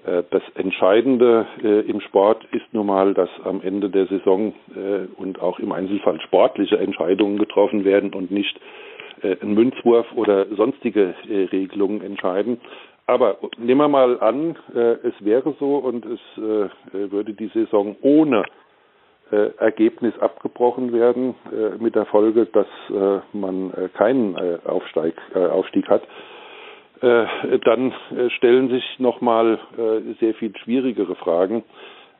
äh, 0.05 0.23
das 0.31 0.43
Entscheidende 0.55 1.45
äh, 1.61 1.81
im 1.81 1.99
Sport 1.99 2.45
ist 2.53 2.73
nun 2.73 2.85
mal, 2.85 3.13
dass 3.13 3.29
am 3.43 3.59
Ende 3.61 3.89
der 3.89 4.05
Saison 4.05 4.53
äh, 4.73 5.21
und 5.21 5.41
auch 5.41 5.59
im 5.59 5.73
Einzelfall 5.73 6.21
sportliche 6.21 6.77
Entscheidungen 6.77 7.37
getroffen 7.37 7.83
werden 7.83 8.13
und 8.13 8.31
nicht 8.31 8.55
äh, 8.55 8.89
ein 9.23 9.53
Münzwurf 9.53 10.05
oder 10.15 10.45
sonstige 10.55 11.13
Regelungen 11.27 12.01
entscheiden. 12.01 12.59
Aber 13.07 13.37
nehmen 13.57 13.81
wir 13.81 13.87
mal 13.87 14.19
an, 14.19 14.55
es 14.75 15.13
wäre 15.25 15.55
so 15.59 15.77
und 15.77 16.05
es 16.05 16.19
würde 16.37 17.33
die 17.33 17.47
Saison 17.47 17.95
ohne 18.01 18.43
äh, 19.31 19.51
Ergebnis 19.57 20.17
abgebrochen 20.19 20.91
werden, 20.93 21.35
äh, 21.51 21.81
mit 21.81 21.95
der 21.95 22.05
Folge, 22.05 22.47
dass 22.47 22.67
äh, 22.89 23.19
man 23.37 23.71
äh, 23.73 23.89
keinen 23.89 24.35
äh, 24.35 24.57
Aufsteig, 24.65 25.13
äh, 25.35 25.45
Aufstieg 25.45 25.87
hat, 25.87 26.03
äh, 27.01 27.25
dann 27.63 27.91
äh, 28.15 28.29
stellen 28.31 28.69
sich 28.69 28.83
nochmal 28.97 29.59
äh, 29.77 30.13
sehr 30.19 30.33
viel 30.33 30.55
schwierigere 30.57 31.15
Fragen, 31.15 31.63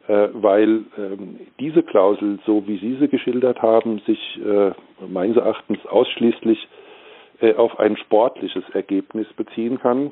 äh, 0.08 0.28
weil 0.34 0.84
ähm, 0.98 1.40
diese 1.60 1.84
Klausel, 1.84 2.40
so 2.46 2.68
wie 2.68 2.78
Sie 2.78 2.98
sie 3.00 3.08
geschildert 3.08 3.62
haben, 3.62 4.00
sich 4.06 4.40
äh, 4.46 4.72
meines 5.08 5.38
Erachtens 5.38 5.84
ausschließlich 5.88 6.60
äh, 6.64 6.89
auf 7.58 7.80
ein 7.80 7.96
sportliches 7.98 8.64
Ergebnis 8.74 9.28
beziehen 9.34 9.80
kann. 9.80 10.12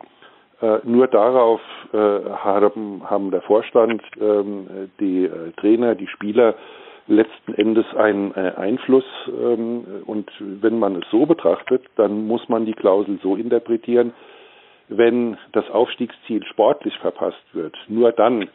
Äh, 0.61 0.79
nur 0.83 1.07
darauf 1.07 1.61
äh, 1.93 1.97
haben, 1.97 3.07
haben 3.07 3.31
der 3.31 3.41
Vorstand, 3.41 4.01
ähm, 4.19 4.89
die 4.99 5.25
äh, 5.25 5.51
Trainer, 5.57 5.93
die 5.93 6.07
Spieler 6.07 6.55
letzten 7.07 7.53
Endes 7.53 7.85
einen 7.95 8.33
äh, 8.33 8.53
Einfluss. 8.57 9.05
Ähm, 9.27 9.85
und 10.05 10.31
wenn 10.39 10.79
man 10.79 10.95
es 10.95 11.09
so 11.11 11.25
betrachtet, 11.25 11.83
dann 11.95 12.25
muss 12.27 12.49
man 12.49 12.65
die 12.65 12.73
Klausel 12.73 13.19
so 13.21 13.35
interpretieren, 13.35 14.13
wenn 14.89 15.37
das 15.51 15.69
Aufstiegsziel 15.69 16.43
sportlich 16.45 16.97
verpasst 16.99 17.43
wird, 17.53 17.75
nur 17.87 18.11
dann 18.11 18.49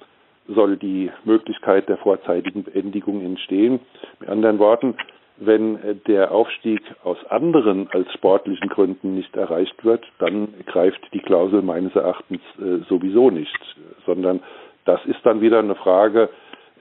soll 0.49 0.77
die 0.77 1.11
Möglichkeit 1.25 1.89
der 1.89 1.99
vorzeitigen 1.99 2.65
Beendigung 2.65 3.25
entstehen. 3.25 3.79
Mit 4.19 4.29
anderen 4.29 4.59
Worten, 4.59 4.97
wenn 5.37 5.77
äh, 5.83 5.95
der 6.07 6.33
Aufstieg 6.33 6.81
aus 7.05 7.19
anderen 7.29 7.89
als 7.91 8.13
sportlichen 8.13 8.69
Gründen 8.69 9.15
nicht 9.15 9.37
erreicht 9.37 9.85
wird, 9.85 10.05
dann 10.19 10.55
greift 10.67 11.01
die 11.13 11.21
Klausel 11.21 11.63
meines 11.63 11.95
Erachtens 11.95 12.41
äh, 12.59 12.85
sowieso 12.89 13.31
nicht, 13.31 13.59
sondern 14.07 14.41
das 14.85 15.05
ist 15.07 15.21
dann 15.25 15.41
wieder 15.41 15.61
eine 15.61 15.77
Frage 15.77 16.29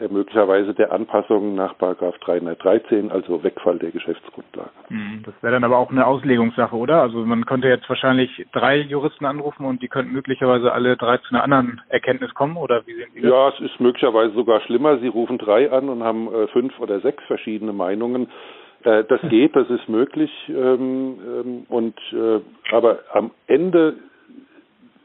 möglicherweise 0.10 0.74
der 0.74 0.92
Anpassung 0.92 1.56
nach 1.56 1.78
Paragraph 1.78 2.18
313, 2.20 3.12
also 3.12 3.44
Wegfall 3.44 3.78
der 3.80 3.92
Geschäftsgrundlage. 3.92 4.70
Hm, 4.88 5.24
das 5.26 5.34
wäre 5.42 5.54
dann 5.54 5.64
aber 5.64 5.78
auch 5.78 5.92
eine 5.92 6.06
Auslegungssache, 6.06 6.76
oder? 6.76 7.02
Also 7.02 7.26
man 7.26 7.46
könnte 7.46 7.68
jetzt 7.68 7.88
wahrscheinlich 7.90 8.46
drei 8.52 8.80
Juristen 8.80 9.26
anrufen 9.26 9.66
und 9.66 9.82
die 9.82 9.88
könnten 9.88 10.14
möglicherweise 10.14 10.72
alle 10.72 10.98
drei 10.98 11.18
zu 11.18 11.34
einer 11.34 11.44
anderen 11.44 11.82
Erkenntnis 11.90 12.34
kommen, 12.34 12.58
oder 12.58 12.86
wie 12.86 12.94
sehen 12.94 13.10
Sie 13.14 13.22
das? 13.22 13.30
Ja, 13.30 13.50
es 13.50 13.60
ist 13.60 13.80
möglicherweise 13.80 14.34
sogar 14.34 14.62
schlimmer. 14.62 14.98
Sie 15.00 15.08
rufen 15.08 15.38
drei 15.38 15.72
an 15.72 15.90
und 15.90 16.04
haben 16.04 16.34
äh, 16.34 16.48
fünf 16.48 16.80
oder 16.80 17.00
sechs 17.02 17.24
verschiedene 17.26 17.74
Meinungen. 17.74 18.28
Äh, 18.84 19.04
das 19.04 19.22
geht, 19.30 19.56
das 19.56 19.70
ist 19.70 19.88
möglich. 19.90 20.32
Ähm, 20.50 21.20
ähm, 21.26 21.66
und 21.70 21.98
äh, 22.14 22.40
aber 22.74 23.00
am 23.14 23.32
Ende, 23.48 23.96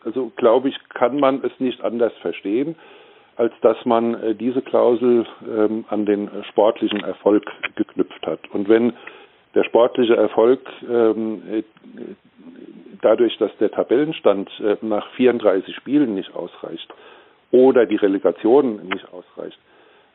also 0.05 0.33
glaube 0.37 0.69
ich, 0.69 0.77
kann 0.91 1.19
man 1.19 1.43
es 1.45 1.53
nicht 1.59 1.83
anders 1.83 2.13
verstehen 2.23 2.77
als 3.37 3.53
dass 3.61 3.77
man 3.85 4.15
äh, 4.15 4.35
diese 4.35 4.63
Klausel 4.63 5.27
ähm, 5.47 5.85
an 5.89 6.07
den 6.07 6.31
sportlichen 6.51 7.05
Erfolg 7.05 7.45
geknüpft 7.77 8.27
hat. 8.27 8.41
Und 8.53 8.69
wenn 8.69 8.95
der 9.55 9.65
sportliche 9.65 10.17
Erfolg 10.17 10.61
ähm, 10.89 11.43
äh, 11.51 11.63
dadurch, 13.03 13.37
dass 13.39 13.51
der 13.59 13.71
Tabellenstand 13.71 14.51
äh, 14.61 14.77
nach 14.81 15.09
34 15.13 15.75
Spielen 15.77 16.15
nicht 16.15 16.35
ausreicht 16.35 16.93
oder 17.51 17.87
die 17.87 17.97
Relegation 17.97 18.89
nicht 18.89 19.07
ausreicht, 19.13 19.59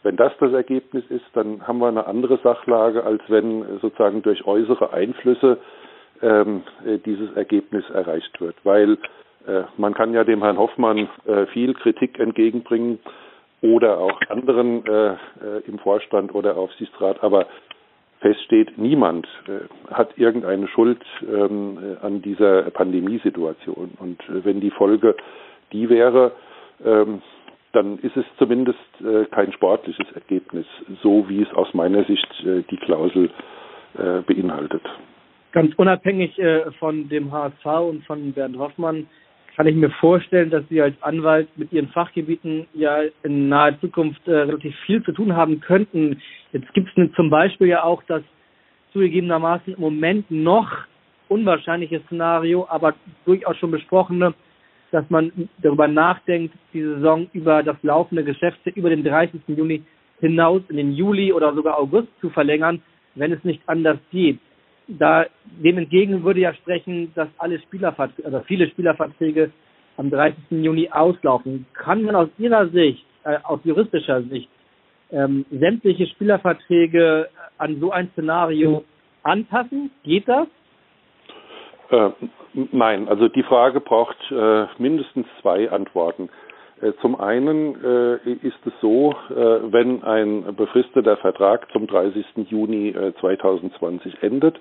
wenn 0.04 0.16
das 0.16 0.34
das 0.40 0.52
Ergebnis 0.54 1.04
ist, 1.10 1.26
dann 1.34 1.68
haben 1.68 1.78
wir 1.78 1.88
eine 1.88 2.08
andere 2.08 2.40
Sachlage, 2.40 3.04
als 3.04 3.22
wenn 3.28 3.80
sozusagen 3.82 4.24
durch 4.24 4.48
äußere 4.48 4.94
Einflüsse 4.94 5.60
ähm, 6.24 6.64
dieses 7.06 7.32
Ergebnis 7.36 7.88
erreicht 7.92 8.42
wird. 8.42 8.56
Weil 8.64 8.94
äh, 8.94 8.98
man 9.78 9.94
kann 9.94 10.14
ja 10.14 10.24
dem 10.24 10.44
Herrn 10.44 10.58
Hoffmann 10.58 11.10
äh, 11.26 11.46
viel 11.48 11.74
Kritik 11.74 12.20
entgegenbringen 12.20 13.00
oder 13.62 13.98
auch 13.98 14.20
anderen 14.30 14.86
äh, 14.86 15.16
im 15.68 15.80
Vorstand 15.80 16.34
oder 16.34 16.58
Aufsichtsrat, 16.58 17.24
aber 17.24 17.48
feststeht, 18.20 18.78
niemand 18.78 19.28
hat 19.90 20.16
irgendeine 20.16 20.68
Schuld 20.68 21.02
ähm, 21.24 21.98
an 22.04 22.22
dieser 22.22 22.70
Pandemiesituation. 22.70 23.94
Und 23.98 24.22
wenn 24.28 24.60
die 24.62 24.70
Folge 24.70 25.16
die 25.72 25.90
wäre, 25.90 26.34
ähm, 26.86 27.24
dann 27.72 27.98
ist 28.00 28.16
es 28.18 28.26
zumindest 28.38 28.78
kein 29.32 29.54
sportliches 29.54 30.06
Ergebnis, 30.14 30.66
so 31.02 31.30
wie 31.30 31.42
es 31.42 31.52
aus 31.54 31.74
meiner 31.74 32.04
Sicht 32.04 32.28
die 32.44 32.76
Klausel 32.76 33.30
beinhaltet. 33.94 34.82
Ganz 35.54 35.74
unabhängig 35.76 36.38
von 36.80 37.08
dem 37.08 37.32
HSV 37.32 37.66
und 37.66 38.04
von 38.04 38.34
Bernd 38.34 38.58
Hoffmann 38.58 39.08
kann 39.56 39.68
ich 39.68 39.76
mir 39.76 39.90
vorstellen, 39.92 40.50
dass 40.50 40.64
Sie 40.70 40.82
als 40.82 40.96
Anwalt 41.02 41.48
mit 41.58 41.72
Ihren 41.74 41.90
Fachgebieten 41.90 42.68
ja 42.74 43.02
in 43.24 43.50
naher 43.50 43.80
Zukunft 43.80 44.26
äh, 44.28 44.32
relativ 44.32 44.76
viel 44.86 45.04
zu 45.04 45.12
tun 45.12 45.36
haben 45.36 45.60
könnten. 45.60 46.22
Jetzt 46.52 46.74
gibt 46.74 46.90
es 46.98 47.12
zum 47.14 47.30
Beispiel 47.30 47.68
ja 47.68 47.84
auch 47.84 48.02
das 48.08 48.24
zugegebenermaßen 48.94 49.74
im 49.74 49.80
Moment 49.80 50.30
noch 50.32 50.70
unwahrscheinliche 51.28 52.02
Szenario, 52.06 52.68
aber 52.70 52.94
durchaus 53.26 53.58
schon 53.58 53.72
besprochene, 53.72 54.34
dass 54.92 55.10
man 55.10 55.32
darüber 55.62 55.88
nachdenkt, 55.88 56.54
die 56.74 56.82
Saison 56.82 57.28
über 57.32 57.64
das 57.64 57.78
laufende 57.84 58.24
Geschäft 58.24 58.60
über 58.76 58.90
den 58.90 59.04
30. 59.04 59.42
Juni 59.48 59.84
hinaus 60.20 60.62
in 60.70 60.78
den 60.78 60.92
Juli 60.94 61.32
oder 61.32 61.54
sogar 61.54 61.80
August 61.80 62.10
zu 62.20 62.30
verlängern, 62.30 62.82
wenn 63.16 63.32
es 63.32 63.44
nicht 63.44 63.62
anders 63.68 63.98
geht 64.12 64.40
da 65.00 65.26
dem 65.44 65.78
entgegen 65.78 66.24
würde 66.24 66.42
ja 66.42 66.54
sprechen, 66.54 67.12
dass 67.16 67.28
alle 67.38 67.60
Spielerverträge, 67.60 68.26
also 68.26 68.42
viele 68.42 68.68
Spielerverträge 68.70 69.52
am 69.98 70.10
30. 70.10 70.38
Juni 70.50 70.90
auslaufen. 70.90 71.66
Kann 71.74 72.04
man 72.04 72.16
aus 72.16 72.30
Ihrer 72.38 72.68
Sicht, 72.70 73.06
äh, 73.24 73.38
aus 73.44 73.60
juristischer 73.64 74.22
Sicht, 74.24 74.50
ähm, 75.12 75.46
sämtliche 75.52 76.08
Spielerverträge 76.08 77.30
an 77.58 77.80
so 77.80 77.92
ein 77.92 78.10
Szenario 78.14 78.84
anpassen? 79.24 79.92
Geht 80.04 80.28
das? 80.28 80.48
Äh, 81.90 82.10
nein, 82.72 83.08
also 83.08 83.28
die 83.28 83.44
Frage 83.44 83.82
braucht 83.82 84.18
äh, 84.32 84.66
mindestens 84.78 85.28
zwei 85.42 85.70
Antworten. 85.70 86.30
Äh, 86.82 86.94
zum 87.02 87.20
einen 87.20 87.76
äh, 87.84 88.16
ist 88.32 88.60
es 88.66 88.74
so, 88.82 89.14
äh, 89.30 89.34
wenn 89.72 90.04
ein 90.04 90.56
befristeter 90.56 91.18
Vertrag 91.18 91.72
zum 91.72 91.88
30. 91.88 92.26
Juni 92.50 92.94
2020 93.20 94.24
endet, 94.24 94.60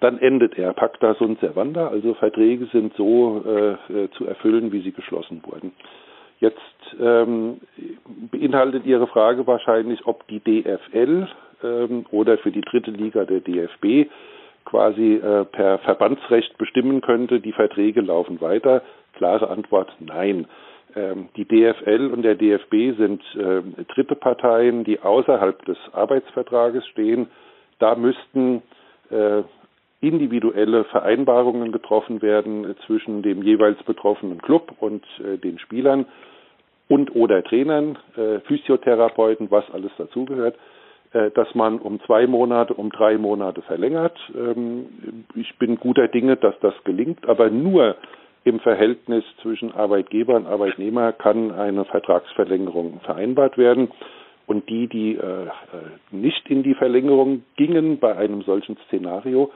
dann 0.00 0.18
endet 0.18 0.58
er. 0.58 0.72
Pacta 0.74 1.14
sunt 1.14 1.40
servanda, 1.40 1.88
also 1.88 2.12
Verträge 2.14 2.66
sind 2.66 2.94
so 2.96 3.42
zu 4.12 4.26
erfüllen, 4.26 4.70
wie 4.70 4.82
sie 4.82 4.92
geschlossen 4.92 5.42
wurden. 5.46 5.72
Jetzt 6.38 6.58
ähm, 7.00 7.62
beinhaltet 8.30 8.84
Ihre 8.84 9.06
Frage 9.06 9.46
wahrscheinlich, 9.46 10.06
ob 10.06 10.26
die 10.28 10.40
DFL 10.40 11.28
ähm, 11.64 12.04
oder 12.10 12.36
für 12.36 12.50
die 12.50 12.60
dritte 12.60 12.90
Liga 12.90 13.24
der 13.24 13.40
DFB 13.40 14.10
quasi 14.66 15.14
äh, 15.14 15.46
per 15.46 15.78
Verbandsrecht 15.78 16.58
bestimmen 16.58 17.00
könnte, 17.00 17.40
die 17.40 17.52
Verträge 17.52 18.02
laufen 18.02 18.40
weiter? 18.42 18.82
Klare 19.14 19.48
Antwort 19.48 19.96
nein. 19.98 20.46
Ähm, 20.96 21.28
die 21.36 21.44
DFL 21.44 22.10
und 22.12 22.22
der 22.22 22.34
DFB 22.34 22.96
sind 22.98 23.22
äh, 23.36 23.84
dritte 23.94 24.16
Parteien, 24.16 24.82
die 24.82 25.00
außerhalb 25.00 25.64
des 25.66 25.76
Arbeitsvertrages 25.92 26.86
stehen. 26.86 27.28
Da 27.78 27.94
müssten 27.94 28.62
äh, 29.10 29.42
individuelle 30.00 30.84
Vereinbarungen 30.84 31.70
getroffen 31.70 32.22
werden 32.22 32.74
zwischen 32.86 33.22
dem 33.22 33.42
jeweils 33.42 33.82
betroffenen 33.82 34.40
Club 34.40 34.72
und 34.80 35.04
äh, 35.20 35.36
den 35.36 35.58
Spielern 35.58 36.06
und 36.88 37.14
oder 37.14 37.42
Trainern, 37.42 37.98
äh, 38.16 38.40
Physiotherapeuten, 38.40 39.50
was 39.50 39.64
alles 39.72 39.90
dazugehört, 39.98 40.56
äh, 41.12 41.30
dass 41.32 41.54
man 41.54 41.78
um 41.78 42.00
zwei 42.06 42.26
Monate, 42.26 42.72
um 42.72 42.90
drei 42.90 43.18
Monate 43.18 43.60
verlängert. 43.62 44.18
Ähm, 44.34 45.26
ich 45.34 45.58
bin 45.58 45.76
guter 45.76 46.08
Dinge, 46.08 46.36
dass 46.36 46.58
das 46.60 46.74
gelingt, 46.84 47.28
aber 47.28 47.50
nur 47.50 47.96
im 48.46 48.60
Verhältnis 48.60 49.24
zwischen 49.42 49.72
Arbeitgeber 49.72 50.36
und 50.36 50.46
Arbeitnehmer 50.46 51.12
kann 51.12 51.50
eine 51.50 51.84
Vertragsverlängerung 51.84 53.00
vereinbart 53.00 53.58
werden. 53.58 53.90
Und 54.46 54.68
die, 54.68 54.86
die 54.86 55.16
äh, 55.16 55.48
nicht 56.12 56.48
in 56.48 56.62
die 56.62 56.74
Verlängerung 56.74 57.42
gingen 57.56 57.98
bei 57.98 58.16
einem 58.16 58.42
solchen 58.42 58.76
Szenario, 58.86 59.50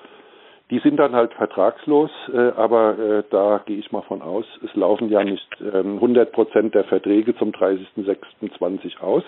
die 0.71 0.81
sind 0.81 0.97
dann 0.97 1.15
halt 1.15 1.33
vertragslos, 1.35 2.11
äh, 2.33 2.37
aber 2.57 2.99
äh, 2.99 3.23
da 3.31 3.63
gehe 3.65 3.79
ich 3.79 3.93
mal 3.93 4.03
von 4.03 4.23
aus, 4.23 4.45
es 4.65 4.75
laufen 4.75 5.09
ja 5.09 5.23
nicht 5.23 5.49
ähm, 5.61 5.95
100 5.95 6.33
Prozent 6.33 6.75
der 6.75 6.85
Verträge 6.85 7.37
zum 7.37 7.53
30.06.20 7.53 9.01
aus. 9.01 9.23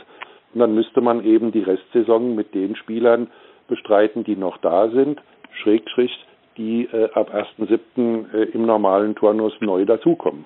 Und 0.55 0.61
dann 0.61 0.75
müsste 0.75 1.01
man 1.01 1.25
eben 1.25 1.53
die 1.53 1.63
Restsaison 1.63 2.35
mit 2.35 2.53
den 2.53 2.75
Spielern 2.75 3.29
bestreiten, 3.69 4.25
die 4.25 4.37
noch 4.37 4.59
da 4.59 4.89
sind, 4.89 5.21
Schrägstrich, 5.63 6.13
die 6.57 6.85
äh, 6.85 7.11
ab 7.15 7.35
1.07. 7.35 8.33
Äh, 8.33 8.43
im 8.53 8.67
normalen 8.67 9.15
Turnus 9.15 9.53
neu 9.61 9.85
dazukommen. 9.85 10.45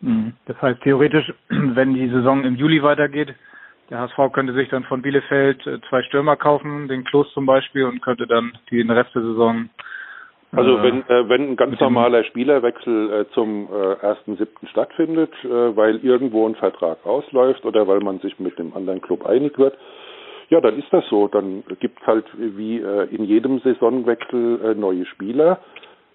Mhm. 0.00 0.34
Das 0.46 0.60
heißt 0.60 0.82
theoretisch, 0.82 1.32
wenn 1.48 1.94
die 1.94 2.08
Saison 2.08 2.44
im 2.44 2.56
Juli 2.56 2.82
weitergeht, 2.82 3.34
der 3.90 4.00
HSV 4.00 4.32
könnte 4.32 4.54
sich 4.54 4.68
dann 4.70 4.84
von 4.84 5.02
Bielefeld 5.02 5.66
äh, 5.66 5.80
zwei 5.88 6.02
Stürmer 6.02 6.36
kaufen, 6.36 6.88
den 6.88 7.04
Klos 7.04 7.32
zum 7.32 7.46
Beispiel, 7.46 7.84
und 7.84 8.00
könnte 8.02 8.26
dann 8.26 8.52
den 8.70 8.90
Rest 8.90 9.14
der 9.14 9.22
Saison 9.22 9.68
also 10.56 10.78
äh, 10.78 10.82
wenn, 10.82 11.02
äh, 11.08 11.28
wenn 11.28 11.50
ein 11.50 11.56
ganz 11.56 11.78
normaler 11.80 12.24
Spielerwechsel 12.24 13.12
äh, 13.12 13.32
zum 13.32 13.68
äh, 13.68 14.06
1.7. 14.06 14.46
stattfindet, 14.70 15.32
äh, 15.44 15.48
weil 15.48 15.96
irgendwo 16.04 16.46
ein 16.46 16.54
Vertrag 16.54 17.04
ausläuft 17.04 17.64
oder 17.64 17.86
weil 17.88 18.00
man 18.00 18.20
sich 18.20 18.38
mit 18.38 18.58
dem 18.58 18.74
anderen 18.74 19.00
Club 19.00 19.26
einig 19.26 19.58
wird, 19.58 19.76
ja, 20.54 20.60
dann 20.60 20.78
ist 20.78 20.92
das 20.92 21.04
so. 21.08 21.26
Dann 21.26 21.64
gibt 21.80 22.00
es 22.00 22.06
halt 22.06 22.26
wie 22.36 22.78
äh, 22.78 23.12
in 23.12 23.24
jedem 23.24 23.58
Saisonwechsel 23.58 24.60
äh, 24.64 24.74
neue 24.76 25.04
Spieler 25.04 25.58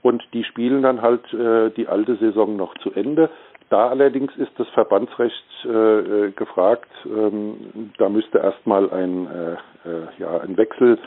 und 0.01 0.23
die 0.31 0.45
spielen 0.45 0.81
dann 0.81 1.01
halt 1.01 1.33
äh, 1.33 1.71
die 1.71 1.89
alte 1.89 2.15
Saison 2.15 2.55
noch 2.55 2.73
zu 2.77 2.93
Ende. 2.93 3.29
Da 3.69 3.89
allerdings 3.89 4.33
ist 4.37 4.51
das 4.57 4.69
Verbandsrecht 4.69 5.43
äh, 5.65 5.67
äh 5.67 6.31
gefragt. 6.31 6.89
Ähm, 7.05 7.91
da 7.97 8.07
müsste 8.07 8.37
erstmal 8.37 8.89
ein, 8.91 9.27
äh, 9.27 9.89
äh, 9.89 10.07
ja, 10.19 10.39
ein 10.39 10.55
Wechsel 10.55 10.97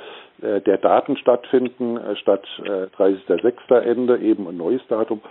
äh, 0.43 0.61
der 0.61 0.77
Daten 0.77 1.17
stattfinden, 1.17 1.97
äh, 1.97 2.15
statt 2.17 2.47
äh, 2.65 2.87
30.06. 2.99 3.79
Ende 3.79 4.19
eben 4.19 4.47
ein 4.47 4.59
neues 4.59 4.87
Datum. 4.89 5.23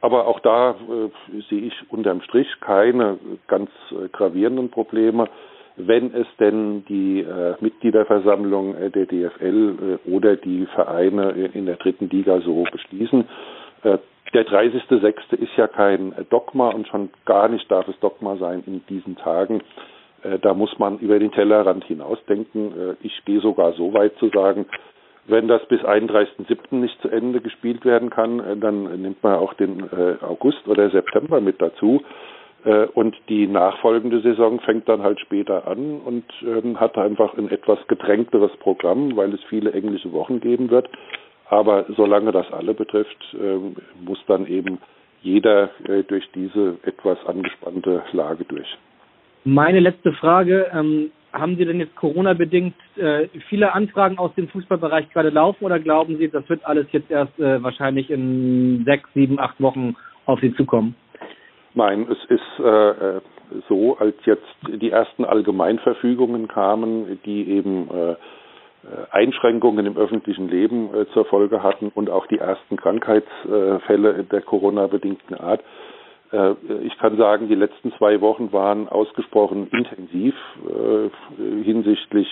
Aber 0.00 0.28
auch 0.28 0.38
da 0.38 0.70
äh, 0.70 1.40
sehe 1.50 1.62
ich 1.62 1.74
unterm 1.90 2.22
Strich 2.22 2.48
keine 2.60 3.18
ganz 3.48 3.70
äh, 3.90 4.08
gravierenden 4.10 4.70
Probleme, 4.70 5.28
wenn 5.78 6.12
es 6.14 6.26
denn 6.38 6.84
die 6.86 7.20
äh, 7.20 7.54
Mitgliederversammlung 7.60 8.74
äh, 8.74 8.90
der 8.90 9.06
DFL 9.06 9.98
äh, 10.06 10.10
oder 10.10 10.36
die 10.36 10.66
Vereine 10.66 11.30
in 11.30 11.66
der 11.66 11.76
dritten 11.76 12.08
Liga 12.10 12.40
so 12.40 12.64
beschließen. 12.70 13.24
Äh, 13.84 13.98
der 14.34 14.46
30.06. 14.46 15.34
ist 15.34 15.56
ja 15.56 15.68
kein 15.68 16.12
Dogma 16.28 16.68
und 16.68 16.86
schon 16.88 17.08
gar 17.24 17.48
nicht 17.48 17.70
darf 17.70 17.88
es 17.88 17.98
Dogma 18.00 18.36
sein 18.36 18.62
in 18.66 18.84
diesen 18.88 19.16
Tagen. 19.16 19.62
Äh, 20.22 20.38
da 20.38 20.54
muss 20.54 20.78
man 20.78 20.98
über 20.98 21.18
den 21.18 21.32
Tellerrand 21.32 21.84
hinausdenken. 21.84 22.72
Äh, 22.72 22.94
ich 23.02 23.24
gehe 23.24 23.40
sogar 23.40 23.72
so 23.72 23.92
weit 23.94 24.16
zu 24.18 24.28
sagen, 24.28 24.66
wenn 25.26 25.48
das 25.48 25.64
bis 25.68 25.80
31.07. 25.80 26.74
nicht 26.76 27.00
zu 27.02 27.08
Ende 27.08 27.40
gespielt 27.40 27.84
werden 27.84 28.10
kann, 28.10 28.40
äh, 28.40 28.56
dann 28.56 29.00
nimmt 29.00 29.22
man 29.22 29.34
auch 29.34 29.54
den 29.54 29.88
August 30.22 30.66
oder 30.66 30.90
September 30.90 31.40
mit 31.40 31.60
dazu. 31.60 32.02
Und 32.94 33.16
die 33.28 33.46
nachfolgende 33.46 34.20
Saison 34.20 34.58
fängt 34.60 34.88
dann 34.88 35.02
halt 35.02 35.20
später 35.20 35.68
an 35.68 36.00
und 36.00 36.24
ähm, 36.42 36.78
hat 36.80 36.98
einfach 36.98 37.38
ein 37.38 37.50
etwas 37.50 37.78
gedrängteres 37.86 38.50
Programm, 38.58 39.16
weil 39.16 39.32
es 39.32 39.42
viele 39.44 39.72
englische 39.72 40.12
Wochen 40.12 40.40
geben 40.40 40.68
wird. 40.70 40.88
Aber 41.48 41.86
solange 41.96 42.32
das 42.32 42.52
alle 42.52 42.74
betrifft, 42.74 43.36
muss 44.04 44.18
dann 44.26 44.46
eben 44.46 44.78
jeder 45.22 45.70
durch 46.08 46.28
diese 46.34 46.76
etwas 46.82 47.16
angespannte 47.26 48.02
Lage 48.12 48.44
durch. 48.44 48.76
Meine 49.44 49.80
letzte 49.80 50.12
Frage, 50.12 50.66
ähm, 50.74 51.10
haben 51.32 51.56
Sie 51.56 51.64
denn 51.64 51.78
jetzt 51.78 51.94
Corona-bedingt 51.96 52.74
äh, 52.96 53.28
viele 53.48 53.72
Anfragen 53.72 54.18
aus 54.18 54.34
dem 54.34 54.48
Fußballbereich 54.48 55.10
gerade 55.10 55.30
laufen 55.30 55.64
oder 55.64 55.78
glauben 55.78 56.18
Sie, 56.18 56.28
das 56.28 56.48
wird 56.48 56.64
alles 56.64 56.86
jetzt 56.92 57.10
erst 57.10 57.38
äh, 57.38 57.62
wahrscheinlich 57.62 58.10
in 58.10 58.84
sechs, 58.84 59.08
sieben, 59.14 59.38
acht 59.38 59.60
Wochen 59.60 59.96
auf 60.26 60.40
Sie 60.40 60.54
zukommen? 60.54 60.94
Nein, 61.78 62.08
es 62.10 62.18
ist 62.28 62.58
äh, 62.58 62.90
äh 62.90 63.20
so, 63.68 63.96
als 63.98 64.14
jetzt 64.26 64.44
die 64.66 64.90
ersten 64.90 65.24
Allgemeinverfügungen 65.24 66.48
kamen, 66.48 67.18
die 67.24 67.48
eben 67.48 67.88
äh, 67.90 68.10
äh, 68.10 68.16
Einschränkungen 69.10 69.86
im 69.86 69.96
öffentlichen 69.96 70.48
Leben 70.48 70.92
äh, 70.92 71.06
zur 71.14 71.24
Folge 71.24 71.62
hatten 71.62 71.90
und 71.94 72.10
auch 72.10 72.26
die 72.26 72.38
ersten 72.38 72.76
Krankheitsfälle 72.76 74.24
der 74.24 74.42
Corona-bedingten 74.42 75.36
Art, 75.36 75.60
äh, 76.32 76.54
ich 76.82 76.98
kann 76.98 77.16
sagen, 77.16 77.48
die 77.48 77.54
letzten 77.54 77.92
zwei 77.92 78.20
Wochen 78.20 78.52
waren 78.52 78.88
ausgesprochen 78.88 79.68
intensiv 79.70 80.34
hinsichtlich 81.64 82.28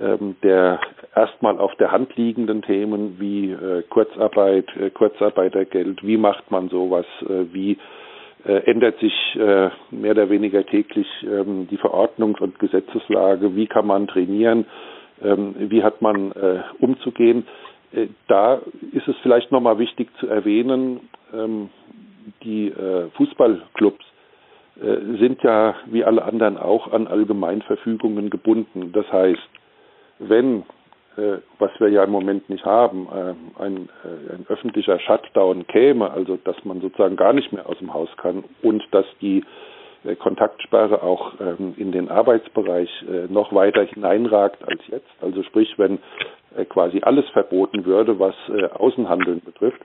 ähm, 0.00 0.36
der 0.42 0.80
erstmal 1.14 1.58
auf 1.58 1.74
der 1.76 1.92
Hand 1.92 2.16
liegenden 2.16 2.62
Themen 2.62 3.20
wie 3.20 3.54
Kurzarbeit, 3.90 4.66
Kurzarbeitergeld, 4.94 6.02
wie 6.02 6.16
macht 6.16 6.50
man 6.50 6.70
sowas, 6.70 7.06
wie 7.28 7.76
ändert 8.44 8.98
sich 8.98 9.12
mehr 9.36 10.10
oder 10.10 10.28
weniger 10.30 10.64
täglich 10.66 11.06
ähm, 11.22 11.68
die 11.70 11.78
Verordnungs- 11.78 12.40
und 12.40 12.58
Gesetzeslage, 12.58 13.54
wie 13.54 13.66
kann 13.66 13.86
man 13.86 14.08
trainieren, 14.08 14.66
ähm, 15.22 15.54
wie 15.58 15.82
hat 15.82 16.02
man 16.02 16.32
umzugehen. 16.80 17.46
Da 18.26 18.60
ist 18.92 19.06
es 19.06 19.14
vielleicht 19.22 19.52
nochmal 19.52 19.78
wichtig 19.78 20.08
zu 20.18 20.26
erwähnen, 20.26 21.00
die 22.42 22.68
äh, 22.68 23.10
Fußballclubs 23.16 24.04
äh, 24.80 25.18
sind 25.18 25.42
ja 25.42 25.74
wie 25.86 26.04
alle 26.04 26.24
anderen 26.24 26.56
auch 26.56 26.92
an 26.92 27.06
Allgemeinverfügungen 27.06 28.30
gebunden. 28.30 28.92
Das 28.92 29.10
heißt, 29.12 29.48
wenn, 30.18 30.60
äh, 30.60 30.64
was 31.58 31.70
wir 31.78 31.88
ja 31.88 32.04
im 32.04 32.10
Moment 32.10 32.48
nicht 32.48 32.64
haben, 32.64 33.06
äh, 33.08 33.62
ein, 33.62 33.88
äh, 34.04 34.34
ein 34.34 34.46
öffentlicher 34.48 34.98
Shutdown 34.98 35.66
käme, 35.66 36.10
also 36.10 36.38
dass 36.42 36.64
man 36.64 36.80
sozusagen 36.80 37.16
gar 37.16 37.32
nicht 37.32 37.52
mehr 37.52 37.68
aus 37.68 37.78
dem 37.78 37.92
Haus 37.92 38.08
kann 38.16 38.44
und 38.62 38.82
dass 38.92 39.06
die 39.20 39.44
äh, 40.04 40.16
Kontaktsperre 40.16 41.02
auch 41.02 41.34
ähm, 41.40 41.74
in 41.76 41.92
den 41.92 42.08
Arbeitsbereich 42.08 42.88
äh, 43.02 43.32
noch 43.32 43.52
weiter 43.54 43.84
hineinragt 43.84 44.66
als 44.66 44.80
jetzt, 44.88 45.10
also 45.20 45.42
sprich, 45.42 45.78
wenn 45.78 45.98
äh, 46.56 46.64
quasi 46.64 47.00
alles 47.02 47.28
verboten 47.30 47.84
würde, 47.84 48.18
was 48.18 48.34
äh, 48.48 48.64
Außenhandeln 48.66 49.42
betrifft, 49.44 49.80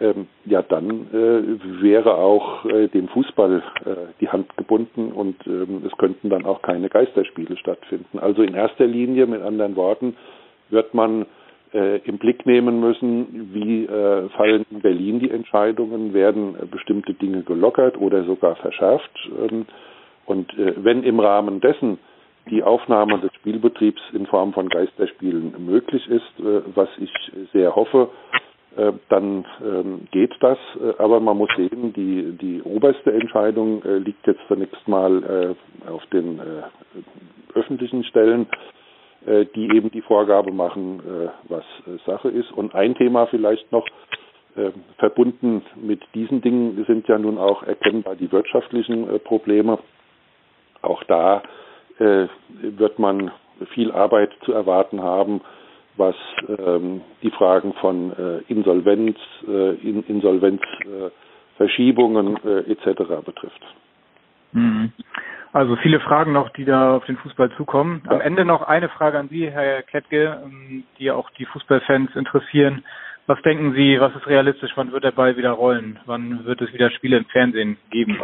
ähm, 0.00 0.28
ja, 0.46 0.62
dann 0.62 1.08
äh, 1.12 1.82
wäre 1.82 2.14
auch 2.14 2.64
äh, 2.64 2.88
dem 2.88 3.08
Fußball 3.08 3.62
äh, 3.84 3.90
die 4.20 4.28
Hand 4.28 4.56
gebunden 4.56 5.12
und 5.12 5.36
ähm, 5.46 5.82
es 5.86 5.96
könnten 5.98 6.30
dann 6.30 6.46
auch 6.46 6.62
keine 6.62 6.88
Geisterspiele 6.88 7.56
stattfinden. 7.56 8.18
Also 8.18 8.42
in 8.42 8.54
erster 8.54 8.86
Linie, 8.86 9.26
mit 9.26 9.42
anderen 9.42 9.76
Worten, 9.76 10.16
wird 10.70 10.94
man 10.94 11.26
äh, 11.72 11.98
im 11.98 12.18
Blick 12.18 12.46
nehmen 12.46 12.80
müssen, 12.80 13.50
wie 13.54 13.84
äh, 13.84 14.28
fallen 14.30 14.66
in 14.70 14.80
Berlin 14.80 15.20
die 15.20 15.30
Entscheidungen, 15.30 16.12
werden 16.12 16.56
äh, 16.60 16.66
bestimmte 16.66 17.14
Dinge 17.14 17.42
gelockert 17.42 17.96
oder 17.96 18.24
sogar 18.24 18.56
verschärft. 18.56 19.10
Ähm, 19.38 19.66
und 20.26 20.52
äh, 20.58 20.74
wenn 20.76 21.02
im 21.02 21.20
Rahmen 21.20 21.60
dessen 21.60 21.98
die 22.50 22.62
Aufnahme 22.62 23.20
des 23.20 23.32
Spielbetriebs 23.34 24.00
in 24.12 24.26
Form 24.26 24.52
von 24.52 24.68
Geisterspielen 24.68 25.54
möglich 25.64 26.08
ist, 26.08 26.40
äh, 26.40 26.62
was 26.74 26.88
ich 26.98 27.12
sehr 27.52 27.76
hoffe, 27.76 28.08
äh, 28.76 28.92
dann 29.08 29.44
ähm, 29.64 30.08
geht 30.10 30.34
das. 30.40 30.58
Aber 30.98 31.20
man 31.20 31.36
muss 31.36 31.50
sehen, 31.56 31.92
die, 31.92 32.32
die 32.40 32.62
oberste 32.62 33.12
Entscheidung 33.12 33.82
liegt 33.84 34.26
jetzt 34.26 34.40
zunächst 34.48 34.86
mal 34.88 35.54
auf 35.88 36.04
den 36.06 36.40
öffentlichen 37.54 38.04
Stellen, 38.04 38.46
die 39.26 39.76
eben 39.76 39.90
die 39.90 40.00
Vorgabe 40.00 40.50
machen, 40.50 41.02
was 41.48 41.64
Sache 42.06 42.28
ist. 42.28 42.50
Und 42.52 42.74
ein 42.74 42.94
Thema 42.94 43.26
vielleicht 43.26 43.70
noch, 43.70 43.86
verbunden 44.96 45.62
mit 45.76 46.02
diesen 46.14 46.40
Dingen 46.40 46.82
sind 46.86 47.06
ja 47.06 47.18
nun 47.18 47.36
auch 47.36 47.62
erkennbar 47.62 48.16
die 48.16 48.32
wirtschaftlichen 48.32 49.20
Probleme. 49.24 49.78
Auch 50.80 51.04
da 51.04 51.42
wird 51.98 52.98
man 52.98 53.30
viel 53.74 53.92
Arbeit 53.92 54.32
zu 54.44 54.52
erwarten 54.52 55.02
haben, 55.02 55.42
was 55.96 56.14
ähm, 56.48 57.02
die 57.22 57.30
Fragen 57.30 57.72
von 57.74 58.12
äh, 58.12 58.38
Insolvenz, 58.48 59.16
äh, 59.46 59.74
In 59.86 60.02
Insolvenzverschiebungen 60.04 62.38
äh, 62.44 62.72
etc. 62.72 63.22
betrifft. 63.24 63.62
Mhm. 64.52 64.92
Also 65.52 65.74
viele 65.76 65.98
Fragen 66.00 66.32
noch, 66.32 66.50
die 66.50 66.64
da 66.64 66.96
auf 66.96 67.04
den 67.06 67.16
Fußball 67.16 67.50
zukommen. 67.56 68.02
Am 68.06 68.20
Ende 68.20 68.44
noch 68.44 68.62
eine 68.62 68.88
Frage 68.88 69.18
an 69.18 69.28
Sie, 69.28 69.50
Herr 69.50 69.82
Klettke, 69.82 70.40
ähm, 70.44 70.84
die 70.98 71.10
auch 71.10 71.28
die 71.30 71.44
Fußballfans 71.44 72.14
interessieren. 72.14 72.84
Was 73.26 73.40
denken 73.42 73.74
Sie, 73.74 74.00
was 74.00 74.14
ist 74.14 74.26
realistisch? 74.26 74.72
Wann 74.76 74.92
wird 74.92 75.04
der 75.04 75.10
Ball 75.10 75.36
wieder 75.36 75.50
rollen? 75.50 75.98
Wann 76.06 76.44
wird 76.44 76.60
es 76.60 76.72
wieder 76.72 76.90
Spiele 76.90 77.16
im 77.16 77.24
Fernsehen 77.26 77.78
geben? 77.90 78.20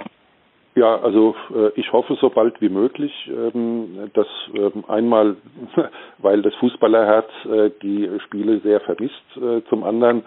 Ja, 0.76 1.00
also 1.00 1.34
äh, 1.54 1.70
ich 1.74 1.92
hoffe 1.92 2.16
so 2.20 2.28
bald 2.30 2.60
wie 2.60 2.68
möglich, 2.68 3.12
ähm, 3.28 4.10
dass 4.12 4.26
ähm, 4.54 4.84
einmal, 4.88 5.36
weil 6.18 6.42
das 6.42 6.54
Fußballerherz 6.56 7.30
äh, 7.46 7.70
die 7.82 8.08
Spiele 8.26 8.60
sehr 8.60 8.80
vermisst, 8.80 9.36
äh, 9.36 9.62
zum 9.68 9.84
anderen 9.84 10.22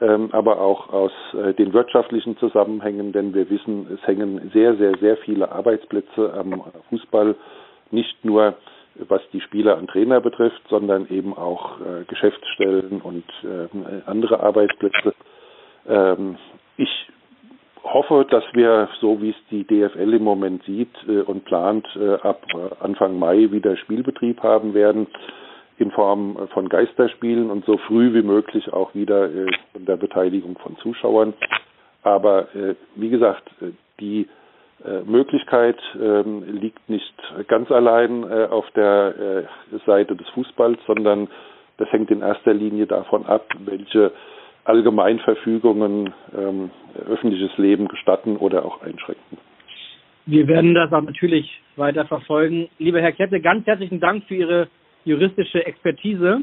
aber 0.00 0.60
auch 0.60 0.92
aus 0.92 1.12
den 1.56 1.72
wirtschaftlichen 1.72 2.36
Zusammenhängen, 2.38 3.12
denn 3.12 3.32
wir 3.32 3.48
wissen, 3.48 3.86
es 3.94 4.06
hängen 4.06 4.50
sehr, 4.52 4.76
sehr, 4.76 4.98
sehr 4.98 5.16
viele 5.18 5.52
Arbeitsplätze 5.52 6.34
am 6.34 6.64
Fußball, 6.90 7.36
nicht 7.90 8.24
nur 8.24 8.54
was 9.08 9.22
die 9.32 9.40
Spieler 9.40 9.78
und 9.78 9.88
Trainer 9.88 10.20
betrifft, 10.20 10.62
sondern 10.68 11.08
eben 11.10 11.32
auch 11.36 11.78
Geschäftsstellen 12.08 13.00
und 13.02 13.24
andere 14.06 14.40
Arbeitsplätze. 14.40 15.14
Ich 16.76 17.08
hoffe, 17.84 18.26
dass 18.30 18.44
wir, 18.54 18.88
so 19.00 19.20
wie 19.20 19.30
es 19.30 19.36
die 19.50 19.64
DFL 19.64 20.14
im 20.14 20.24
Moment 20.24 20.64
sieht 20.64 20.90
äh, 21.06 21.20
und 21.20 21.44
plant, 21.44 21.86
äh, 21.96 22.14
ab 22.14 22.42
äh, 22.54 22.84
Anfang 22.84 23.18
Mai 23.18 23.50
wieder 23.52 23.76
Spielbetrieb 23.76 24.42
haben 24.42 24.74
werden 24.74 25.06
in 25.78 25.90
Form 25.90 26.48
von 26.52 26.68
Geisterspielen 26.68 27.50
und 27.50 27.64
so 27.64 27.78
früh 27.78 28.14
wie 28.14 28.22
möglich 28.22 28.72
auch 28.72 28.94
wieder 28.94 29.24
äh, 29.24 29.46
von 29.72 29.84
der 29.84 29.96
Beteiligung 29.96 30.58
von 30.58 30.76
Zuschauern. 30.78 31.34
Aber 32.02 32.54
äh, 32.54 32.74
wie 32.96 33.10
gesagt, 33.10 33.48
äh, 33.60 33.70
die 34.00 34.28
Möglichkeit 35.06 35.78
ähm, 35.98 36.44
liegt 36.60 36.90
nicht 36.90 37.14
ganz 37.48 37.70
allein 37.70 38.24
auf 38.50 38.70
der 38.72 39.46
Seite 39.86 40.14
des 40.14 40.28
Fußballs, 40.30 40.78
sondern 40.86 41.28
das 41.78 41.90
hängt 41.90 42.10
in 42.10 42.20
erster 42.20 42.52
Linie 42.52 42.86
davon 42.86 43.24
ab, 43.24 43.46
welche 43.64 44.12
Allgemeinverfügungen 44.64 46.12
ähm, 46.36 46.70
öffentliches 47.08 47.56
Leben 47.56 47.88
gestatten 47.88 48.36
oder 48.36 48.64
auch 48.64 48.82
einschränken. 48.82 49.38
Wir 50.26 50.48
werden 50.48 50.74
das 50.74 50.92
auch 50.92 51.02
natürlich 51.02 51.60
weiter 51.76 52.06
verfolgen. 52.06 52.68
Lieber 52.78 53.00
Herr 53.00 53.12
Kette, 53.12 53.40
ganz 53.40 53.66
herzlichen 53.66 54.00
Dank 54.00 54.24
für 54.24 54.34
Ihre 54.34 54.68
juristische 55.04 55.64
Expertise. 55.64 56.42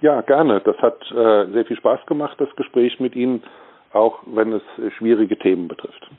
Ja, 0.00 0.20
gerne. 0.22 0.60
Das 0.64 0.76
hat 0.78 1.00
äh, 1.10 1.52
sehr 1.52 1.64
viel 1.66 1.76
Spaß 1.76 2.04
gemacht, 2.06 2.36
das 2.38 2.54
Gespräch 2.56 3.00
mit 3.00 3.14
Ihnen, 3.16 3.42
auch 3.92 4.20
wenn 4.26 4.52
es 4.52 4.62
schwierige 4.98 5.38
Themen 5.38 5.68
betrifft. 5.68 6.10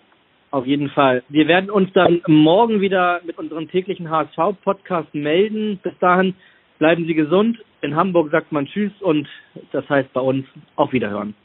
Auf 0.51 0.65
jeden 0.65 0.89
Fall. 0.89 1.21
Wir 1.27 1.47
werden 1.47 1.69
uns 1.69 1.91
dann 1.93 2.21
morgen 2.27 2.79
wieder 2.79 3.19
mit 3.25 3.37
unserem 3.37 3.69
täglichen 3.69 4.09
HSV-Podcast 4.09 5.13
melden. 5.13 5.79
Bis 5.83 5.93
dahin 5.99 6.33
bleiben 6.79 7.05
Sie 7.05 7.13
gesund. 7.13 7.57
In 7.81 7.95
Hamburg 7.95 8.31
sagt 8.31 8.51
man 8.51 8.65
Tschüss 8.65 8.93
und 9.01 9.27
das 9.73 9.87
heißt 9.89 10.13
bei 10.13 10.21
uns 10.21 10.45
auf 10.77 10.93
Wiederhören. 10.93 11.35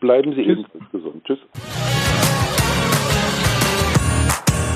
Bleiben 0.00 0.34
Sie 0.34 0.42
ebenfalls 0.42 0.90
gesund. 0.92 1.24
Tschüss. 1.24 2.03